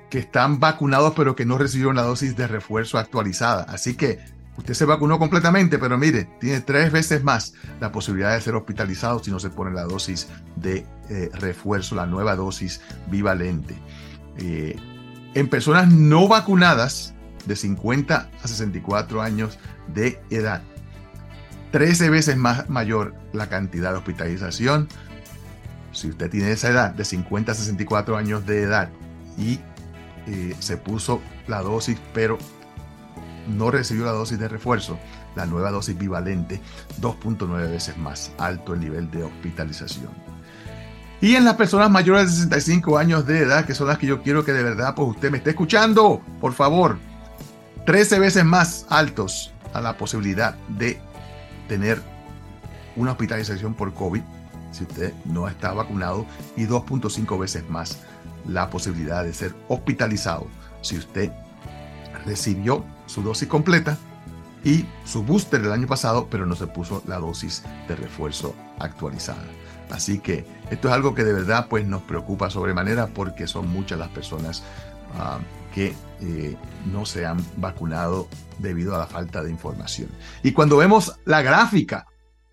que 0.10 0.20
están 0.20 0.60
vacunados 0.60 1.14
pero 1.16 1.36
que 1.36 1.46
no 1.46 1.58
recibieron 1.58 1.96
la 1.96 2.04
dosis 2.04 2.36
de 2.36 2.48
refuerzo 2.48 2.98
actualizada. 3.00 3.64
Así 3.64 3.96
que 3.96 4.20
usted 4.58 4.74
se 4.74 4.86
vacunó 4.86 5.20
completamente, 5.20 5.80
pero 5.80 5.98
mire, 5.98 6.26
tiene 6.40 6.62
tres 6.62 6.92
veces 6.92 7.24
más 7.24 7.54
la 7.80 7.92
posibilidad 7.92 8.34
de 8.34 8.42
ser 8.42 8.56
hospitalizado 8.56 9.24
si 9.24 9.32
no 9.32 9.40
se 9.40 9.50
pone 9.50 9.72
la 9.72 9.84
dosis 9.84 10.28
de 10.56 10.86
eh, 11.10 11.30
refuerzo, 11.34 11.96
la 11.96 12.06
nueva 12.06 12.36
dosis 12.36 12.82
bivalente. 13.10 13.76
Eh, 14.38 14.76
en 15.34 15.50
personas 15.50 15.92
no 15.92 16.28
vacunadas 16.28 17.14
de 17.46 17.56
50 17.56 18.30
a 18.42 18.48
64 18.48 19.22
años 19.22 19.58
de 19.94 20.22
edad. 20.30 20.62
13 21.72 22.10
veces 22.10 22.38
más 22.38 22.70
mayor 22.70 23.16
la 23.34 23.50
cantidad 23.50 23.92
de 23.92 23.98
hospitalización. 23.98 24.88
Si 25.92 26.10
usted 26.10 26.30
tiene 26.30 26.52
esa 26.52 26.70
edad 26.70 26.92
de 26.92 27.04
50 27.04 27.52
a 27.52 27.56
64 27.56 28.16
años 28.16 28.46
de 28.46 28.62
edad 28.62 28.90
y 29.38 29.60
eh, 30.28 30.56
se 30.60 30.78
puso 30.78 31.22
la 31.48 31.62
dosis, 31.62 31.98
pero 32.14 32.38
no 33.48 33.72
recibió 33.72 34.06
la 34.06 34.12
dosis 34.12 34.40
de 34.40 34.48
refuerzo, 34.48 34.98
la 35.36 35.46
nueva 35.46 35.72
dosis 35.72 35.98
bivalente, 35.98 36.62
2.9 37.02 37.70
veces 37.70 37.98
más 37.98 38.32
alto 38.38 38.74
el 38.74 38.80
nivel 38.80 39.10
de 39.12 39.24
hospitalización. 39.24 40.12
Y 41.22 41.36
en 41.36 41.46
las 41.46 41.56
personas 41.56 41.90
mayores 41.90 42.26
de 42.26 42.44
65 42.44 42.98
años 42.98 43.26
de 43.26 43.40
edad, 43.40 43.66
que 43.66 43.74
son 43.74 43.88
las 43.88 43.98
que 43.98 44.08
yo 44.08 44.22
quiero 44.22 44.44
que 44.44 44.52
de 44.52 44.64
verdad 44.64 44.94
pues 44.96 45.10
usted 45.10 45.32
me 45.32 45.38
esté 45.38 45.52
escuchando, 45.52 46.22
por 46.42 46.54
favor, 46.54 46.98
13 47.86 48.20
veces 48.20 48.46
más 48.46 48.86
altos 48.90 49.54
a 49.74 49.82
la 49.82 49.98
posibilidad 49.98 50.56
de 50.68 51.00
tener 51.68 52.02
una 52.96 53.12
hospitalización 53.12 53.74
por 53.74 53.94
COVID 53.94 54.22
si 54.72 54.84
usted 54.84 55.14
no 55.26 55.48
está 55.48 55.74
vacunado 55.74 56.26
y 56.58 56.66
2.5 56.66 57.40
veces 57.40 57.70
más 57.70 58.00
la 58.48 58.70
posibilidad 58.70 59.24
de 59.24 59.34
ser 59.34 59.56
hospitalizado 59.68 60.48
si 60.82 60.98
usted 60.98 61.32
recibió 62.26 62.84
su 63.14 63.22
dosis 63.22 63.48
completa 63.48 63.98
y 64.64 64.86
su 65.06 65.24
booster 65.24 65.62
del 65.62 65.72
año 65.72 65.88
pasado, 65.88 66.28
pero 66.32 66.46
no 66.46 66.56
se 66.56 66.68
puso 66.68 67.04
la 67.06 67.20
dosis 67.20 67.64
de 67.88 67.96
refuerzo 67.96 68.56
actualizada. 68.80 69.44
Así 69.92 70.20
que 70.20 70.46
esto 70.72 70.88
es 70.88 70.94
algo 70.94 71.14
que 71.14 71.24
de 71.24 71.34
verdad 71.34 71.68
pues, 71.70 71.86
nos 71.86 72.02
preocupa 72.02 72.50
sobremanera 72.50 73.08
porque 73.08 73.46
son 73.46 73.68
muchas 73.70 74.00
las 74.00 74.10
personas 74.10 74.64
ah, 75.20 75.38
que 75.76 75.94
eh, 76.22 76.58
no 76.92 77.06
se 77.06 77.26
han 77.26 77.38
vacunado 77.58 78.28
debido 78.58 78.96
a 78.96 79.00
la 79.00 79.06
falta 79.06 79.44
de 79.44 79.52
información. 79.52 80.10
Y 80.42 80.54
cuando 80.54 80.78
vemos 80.78 81.20
la 81.26 81.44
gráfica 81.44 82.08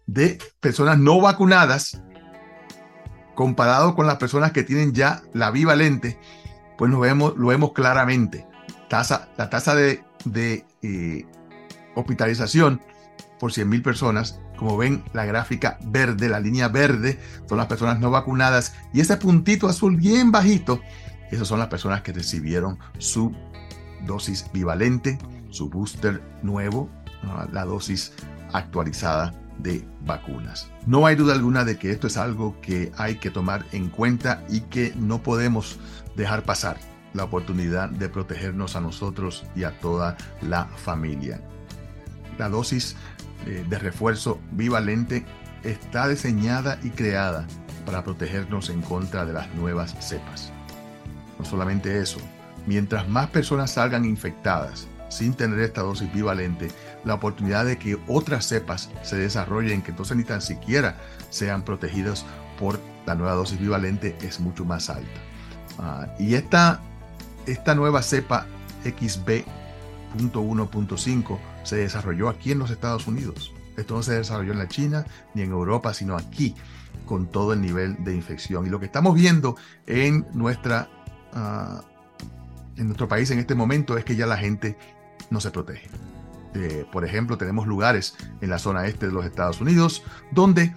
de 0.06 0.38
personas 0.60 0.98
no 0.98 1.20
vacunadas, 1.20 2.02
comparado 3.34 3.94
con 3.94 4.06
las 4.06 4.16
personas 4.16 4.52
que 4.52 4.64
tienen 4.64 4.92
ya 4.92 5.22
la 5.32 5.50
bivalente, 5.50 6.18
pues 6.76 6.90
nos 6.90 7.00
vemos, 7.00 7.34
lo 7.38 7.46
vemos 7.46 7.72
claramente. 7.72 8.46
Tasa, 8.88 9.28
la 9.38 9.48
tasa 9.48 9.74
de, 9.74 10.02
de 10.24 10.64
eh, 10.82 11.26
hospitalización 11.94 12.80
por 13.38 13.52
100.000 13.52 13.82
personas, 13.82 14.40
como 14.56 14.76
ven 14.76 15.02
la 15.14 15.24
gráfica 15.24 15.78
verde, 15.82 16.28
la 16.28 16.40
línea 16.40 16.68
verde, 16.68 17.18
son 17.48 17.58
las 17.58 17.66
personas 17.66 17.98
no 18.00 18.10
vacunadas. 18.10 18.74
Y 18.92 19.00
ese 19.00 19.16
puntito 19.16 19.68
azul 19.68 19.96
bien 19.96 20.30
bajito, 20.30 20.80
esas 21.30 21.48
son 21.48 21.58
las 21.58 21.68
personas 21.68 22.02
que 22.02 22.12
recibieron 22.12 22.78
su 22.98 23.34
dosis 24.06 24.46
bivalente, 24.52 25.18
su 25.48 25.70
booster 25.70 26.22
nuevo, 26.42 26.90
la 27.52 27.64
dosis 27.64 28.12
actualizada 28.52 29.34
de 29.58 29.86
vacunas. 30.02 30.70
No 30.86 31.06
hay 31.06 31.16
duda 31.16 31.34
alguna 31.34 31.64
de 31.64 31.78
que 31.78 31.90
esto 31.90 32.06
es 32.06 32.16
algo 32.16 32.60
que 32.60 32.92
hay 32.96 33.16
que 33.16 33.30
tomar 33.30 33.64
en 33.72 33.88
cuenta 33.88 34.44
y 34.48 34.62
que 34.62 34.92
no 34.96 35.22
podemos 35.22 35.78
dejar 36.16 36.42
pasar 36.42 36.76
la 37.14 37.24
oportunidad 37.24 37.88
de 37.90 38.08
protegernos 38.08 38.76
a 38.76 38.80
nosotros 38.80 39.44
y 39.54 39.64
a 39.64 39.78
toda 39.80 40.16
la 40.42 40.66
familia. 40.66 41.40
La 42.38 42.48
dosis 42.48 42.96
eh, 43.46 43.64
de 43.68 43.78
refuerzo 43.78 44.40
bivalente 44.52 45.24
está 45.62 46.08
diseñada 46.08 46.78
y 46.82 46.90
creada 46.90 47.46
para 47.84 48.04
protegernos 48.04 48.70
en 48.70 48.82
contra 48.82 49.24
de 49.26 49.32
las 49.32 49.52
nuevas 49.54 49.94
cepas. 50.00 50.52
No 51.38 51.44
solamente 51.44 52.00
eso, 52.00 52.20
mientras 52.66 53.08
más 53.08 53.28
personas 53.30 53.72
salgan 53.72 54.04
infectadas 54.04 54.86
sin 55.08 55.34
tener 55.34 55.58
esta 55.60 55.82
dosis 55.82 56.12
bivalente, 56.12 56.68
la 57.04 57.14
oportunidad 57.14 57.64
de 57.64 57.78
que 57.78 57.98
otras 58.06 58.46
cepas 58.46 58.90
se 59.02 59.16
desarrollen, 59.16 59.82
que 59.82 59.90
entonces 59.90 60.16
ni 60.16 60.24
tan 60.24 60.40
siquiera 60.40 60.96
sean 61.30 61.62
protegidas 61.62 62.24
por 62.58 62.78
la 63.06 63.14
nueva 63.14 63.34
dosis 63.34 63.58
bivalente, 63.58 64.16
es 64.22 64.38
mucho 64.38 64.64
más 64.64 64.88
alta. 64.88 65.20
Ah, 65.78 66.06
y 66.18 66.34
esta, 66.34 66.80
esta 67.50 67.74
nueva 67.74 68.02
cepa 68.02 68.46
XB.1.5 68.84 71.38
se 71.64 71.76
desarrolló 71.76 72.28
aquí 72.28 72.52
en 72.52 72.60
los 72.60 72.70
Estados 72.70 73.06
Unidos. 73.06 73.52
Esto 73.76 73.96
no 73.96 74.02
se 74.02 74.14
desarrolló 74.14 74.52
en 74.52 74.58
la 74.58 74.68
China 74.68 75.04
ni 75.34 75.42
en 75.42 75.50
Europa, 75.50 75.92
sino 75.94 76.16
aquí, 76.16 76.54
con 77.06 77.26
todo 77.26 77.52
el 77.52 77.60
nivel 77.60 78.02
de 78.04 78.14
infección. 78.14 78.66
Y 78.66 78.70
lo 78.70 78.78
que 78.78 78.86
estamos 78.86 79.14
viendo 79.14 79.56
en, 79.86 80.26
nuestra, 80.32 80.88
ah, 81.32 81.82
en 82.76 82.86
nuestro 82.86 83.08
país 83.08 83.30
en 83.30 83.38
este 83.38 83.54
momento 83.54 83.96
es 83.96 84.04
que 84.04 84.16
ya 84.16 84.26
la 84.26 84.36
gente 84.36 84.76
no 85.30 85.40
se 85.40 85.50
protege. 85.50 85.88
Eh, 86.54 86.84
por 86.90 87.04
ejemplo, 87.04 87.38
tenemos 87.38 87.66
lugares 87.66 88.16
en 88.40 88.50
la 88.50 88.58
zona 88.58 88.86
este 88.86 89.06
de 89.06 89.12
los 89.12 89.24
Estados 89.24 89.60
Unidos 89.60 90.02
donde 90.32 90.74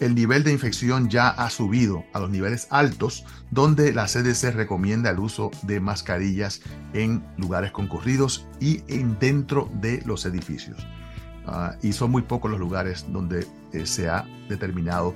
el 0.00 0.14
nivel 0.14 0.44
de 0.44 0.52
infección 0.52 1.08
ya 1.08 1.28
ha 1.28 1.50
subido 1.50 2.04
a 2.12 2.20
los 2.20 2.30
niveles 2.30 2.66
altos, 2.70 3.24
donde 3.50 3.92
la 3.92 4.06
CDC 4.06 4.54
recomienda 4.54 5.10
el 5.10 5.18
uso 5.18 5.50
de 5.62 5.80
mascarillas 5.80 6.60
en 6.92 7.24
lugares 7.36 7.72
concurridos 7.72 8.46
y 8.60 8.82
en 8.88 9.18
dentro 9.18 9.70
de 9.74 10.02
los 10.04 10.24
edificios. 10.26 10.86
Ah, 11.46 11.76
y 11.82 11.92
son 11.92 12.10
muy 12.10 12.22
pocos 12.22 12.50
los 12.50 12.60
lugares 12.60 13.06
donde 13.08 13.46
eh, 13.72 13.86
se 13.86 14.08
ha 14.08 14.24
determinado 14.48 15.14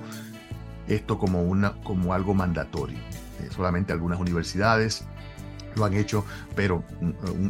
esto 0.87 1.17
como, 1.17 1.41
una, 1.41 1.73
como 1.83 2.13
algo 2.13 2.33
mandatorio. 2.33 2.97
Eh, 2.97 3.49
solamente 3.55 3.93
algunas 3.93 4.19
universidades 4.19 5.05
lo 5.75 5.85
han 5.85 5.93
hecho, 5.93 6.25
pero 6.55 6.83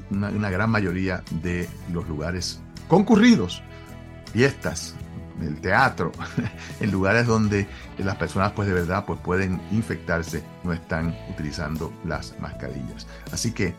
una, 0.10 0.30
una 0.30 0.50
gran 0.50 0.70
mayoría 0.70 1.24
de 1.42 1.68
los 1.92 2.08
lugares 2.08 2.62
concurridos, 2.88 3.64
fiestas, 4.34 4.96
el 5.42 5.60
teatro, 5.62 6.12
en 6.80 6.92
lugares 6.92 7.26
donde 7.28 7.68
las 7.98 8.16
personas 8.16 8.54
pues 8.54 8.68
de 8.68 8.74
verdad 8.74 9.06
pues 9.06 9.20
pueden 9.20 9.62
infectarse, 9.72 10.44
no 10.64 10.74
están 10.74 11.16
utilizando 11.30 11.94
las 12.06 12.34
mascarillas. 12.40 13.06
Así 13.32 13.52
que 13.52 13.76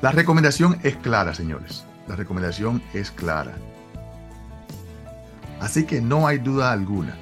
la 0.00 0.12
recomendación 0.12 0.78
es 0.82 0.96
clara, 0.96 1.34
señores. 1.34 1.84
La 2.08 2.16
recomendación 2.16 2.82
es 2.94 3.10
clara. 3.10 3.52
Así 5.60 5.84
que 5.84 6.00
no 6.00 6.26
hay 6.26 6.38
duda 6.38 6.72
alguna. 6.72 7.14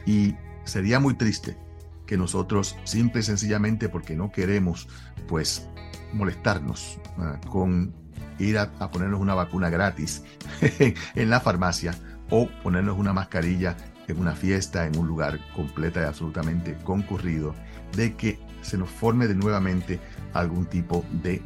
Y 0.07 0.35
sería 0.65 0.99
muy 0.99 1.13
triste 1.13 1.59
que 2.07 2.17
nosotros, 2.17 2.75
simple 2.85 3.21
y 3.21 3.25
sencillamente 3.25 3.91
porque 3.91 4.17
no 4.17 4.33
queremos, 4.33 4.89
pues, 5.29 5.69
molestarnos 6.15 6.99
ah, 7.19 7.39
con 7.51 7.93
ir 8.39 8.57
a, 8.57 8.73
a, 8.79 8.91
ponernos 8.91 9.21
una 9.21 9.35
vacuna 9.35 9.69
gratis 9.69 10.25
en 11.15 11.29
la 11.29 11.41
farmacia 11.41 11.95
o 12.31 12.49
ponernos 12.63 12.97
una 12.99 13.13
mascarilla 13.13 13.77
en 14.11 14.21
una 14.21 14.35
fiesta, 14.35 14.87
en 14.87 14.97
un 14.99 15.07
lugar 15.07 15.39
completa 15.55 16.01
y 16.01 16.05
absolutamente 16.05 16.77
concurrido, 16.85 17.55
de 17.97 18.15
que 18.15 18.39
se 18.63 18.77
nos 18.77 18.91
forme 18.91 19.27
de 19.27 19.35
nuevamente 19.35 20.01
algún 20.33 20.67
tipo 20.67 21.05
de 21.23 21.35
eh, 21.35 21.43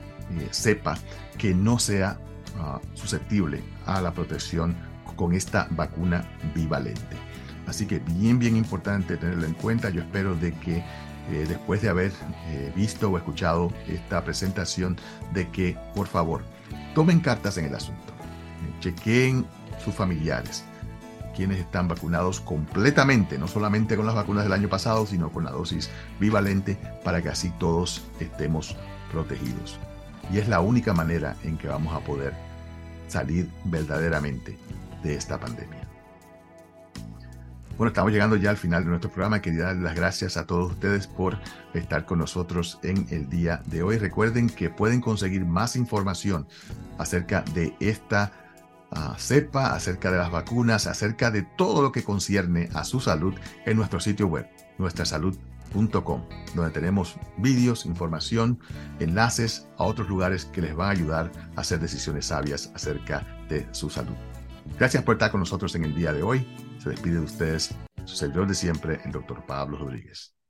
cepa 0.50 0.96
que 1.38 1.54
no 1.54 1.78
sea 1.78 2.18
ah, 2.58 2.80
susceptible 2.94 3.62
a 3.86 4.00
la 4.00 4.12
protección 4.12 4.74
con 5.16 5.32
esta 5.32 5.68
vacuna 5.70 6.28
bivalente. 6.54 7.16
Así 7.66 7.86
que 7.86 7.98
bien, 7.98 8.38
bien 8.38 8.56
importante 8.56 9.16
tenerlo 9.16 9.46
en 9.46 9.54
cuenta. 9.54 9.90
Yo 9.90 10.02
espero 10.02 10.34
de 10.34 10.52
que 10.52 10.84
eh, 11.30 11.46
después 11.48 11.80
de 11.80 11.88
haber 11.88 12.12
eh, 12.48 12.72
visto 12.76 13.10
o 13.10 13.16
escuchado 13.16 13.72
esta 13.88 14.22
presentación, 14.24 14.96
de 15.32 15.48
que 15.48 15.76
por 15.94 16.06
favor 16.06 16.42
tomen 16.94 17.20
cartas 17.20 17.56
en 17.56 17.66
el 17.66 17.74
asunto, 17.74 18.12
chequeen 18.80 19.46
sus 19.82 19.94
familiares, 19.94 20.64
quienes 21.34 21.58
están 21.58 21.88
vacunados 21.88 22.40
completamente, 22.40 23.38
no 23.38 23.48
solamente 23.48 23.96
con 23.96 24.06
las 24.06 24.14
vacunas 24.14 24.44
del 24.44 24.52
año 24.52 24.68
pasado, 24.68 25.06
sino 25.06 25.30
con 25.30 25.44
la 25.44 25.50
dosis 25.50 25.90
bivalente, 26.18 26.78
para 27.04 27.20
que 27.20 27.28
así 27.28 27.52
todos 27.58 28.04
estemos 28.20 28.76
protegidos. 29.12 29.78
Y 30.32 30.38
es 30.38 30.48
la 30.48 30.60
única 30.60 30.94
manera 30.94 31.36
en 31.42 31.58
que 31.58 31.68
vamos 31.68 31.94
a 31.94 32.00
poder 32.00 32.32
salir 33.08 33.50
verdaderamente 33.64 34.56
de 35.02 35.14
esta 35.14 35.38
pandemia. 35.38 35.84
Bueno, 37.76 37.88
estamos 37.88 38.12
llegando 38.12 38.36
ya 38.36 38.50
al 38.50 38.56
final 38.56 38.84
de 38.84 38.90
nuestro 38.90 39.10
programa. 39.10 39.42
Quería 39.42 39.64
dar 39.64 39.76
las 39.76 39.96
gracias 39.96 40.36
a 40.36 40.46
todos 40.46 40.72
ustedes 40.72 41.08
por 41.08 41.38
estar 41.74 42.06
con 42.06 42.20
nosotros 42.20 42.78
en 42.84 43.06
el 43.10 43.28
día 43.28 43.62
de 43.66 43.82
hoy. 43.82 43.98
Recuerden 43.98 44.48
que 44.48 44.70
pueden 44.70 45.00
conseguir 45.00 45.44
más 45.44 45.74
información 45.74 46.46
acerca 46.98 47.42
de 47.52 47.74
esta 47.80 48.43
sepa 49.18 49.74
acerca 49.74 50.10
de 50.10 50.18
las 50.18 50.30
vacunas, 50.30 50.86
acerca 50.86 51.30
de 51.30 51.42
todo 51.42 51.82
lo 51.82 51.92
que 51.92 52.04
concierne 52.04 52.68
a 52.74 52.84
su 52.84 53.00
salud 53.00 53.34
en 53.66 53.76
nuestro 53.76 54.00
sitio 54.00 54.26
web, 54.26 54.48
nuestrasalud.com, 54.78 56.22
donde 56.54 56.70
tenemos 56.70 57.16
vídeos, 57.38 57.86
información, 57.86 58.58
enlaces 59.00 59.68
a 59.78 59.84
otros 59.84 60.08
lugares 60.08 60.44
que 60.46 60.62
les 60.62 60.74
van 60.74 60.88
a 60.88 60.92
ayudar 60.92 61.32
a 61.56 61.60
hacer 61.60 61.80
decisiones 61.80 62.26
sabias 62.26 62.70
acerca 62.74 63.26
de 63.48 63.66
su 63.72 63.90
salud. 63.90 64.14
Gracias 64.78 65.02
por 65.02 65.14
estar 65.14 65.30
con 65.30 65.40
nosotros 65.40 65.74
en 65.74 65.84
el 65.84 65.94
día 65.94 66.12
de 66.12 66.22
hoy. 66.22 66.46
Se 66.82 66.90
despide 66.90 67.14
de 67.14 67.24
ustedes 67.24 67.74
Su 68.04 68.16
servidor 68.16 68.46
de 68.46 68.54
siempre, 68.54 69.00
el 69.04 69.12
doctor 69.12 69.46
Pablo 69.46 69.78
Rodríguez. 69.78 70.33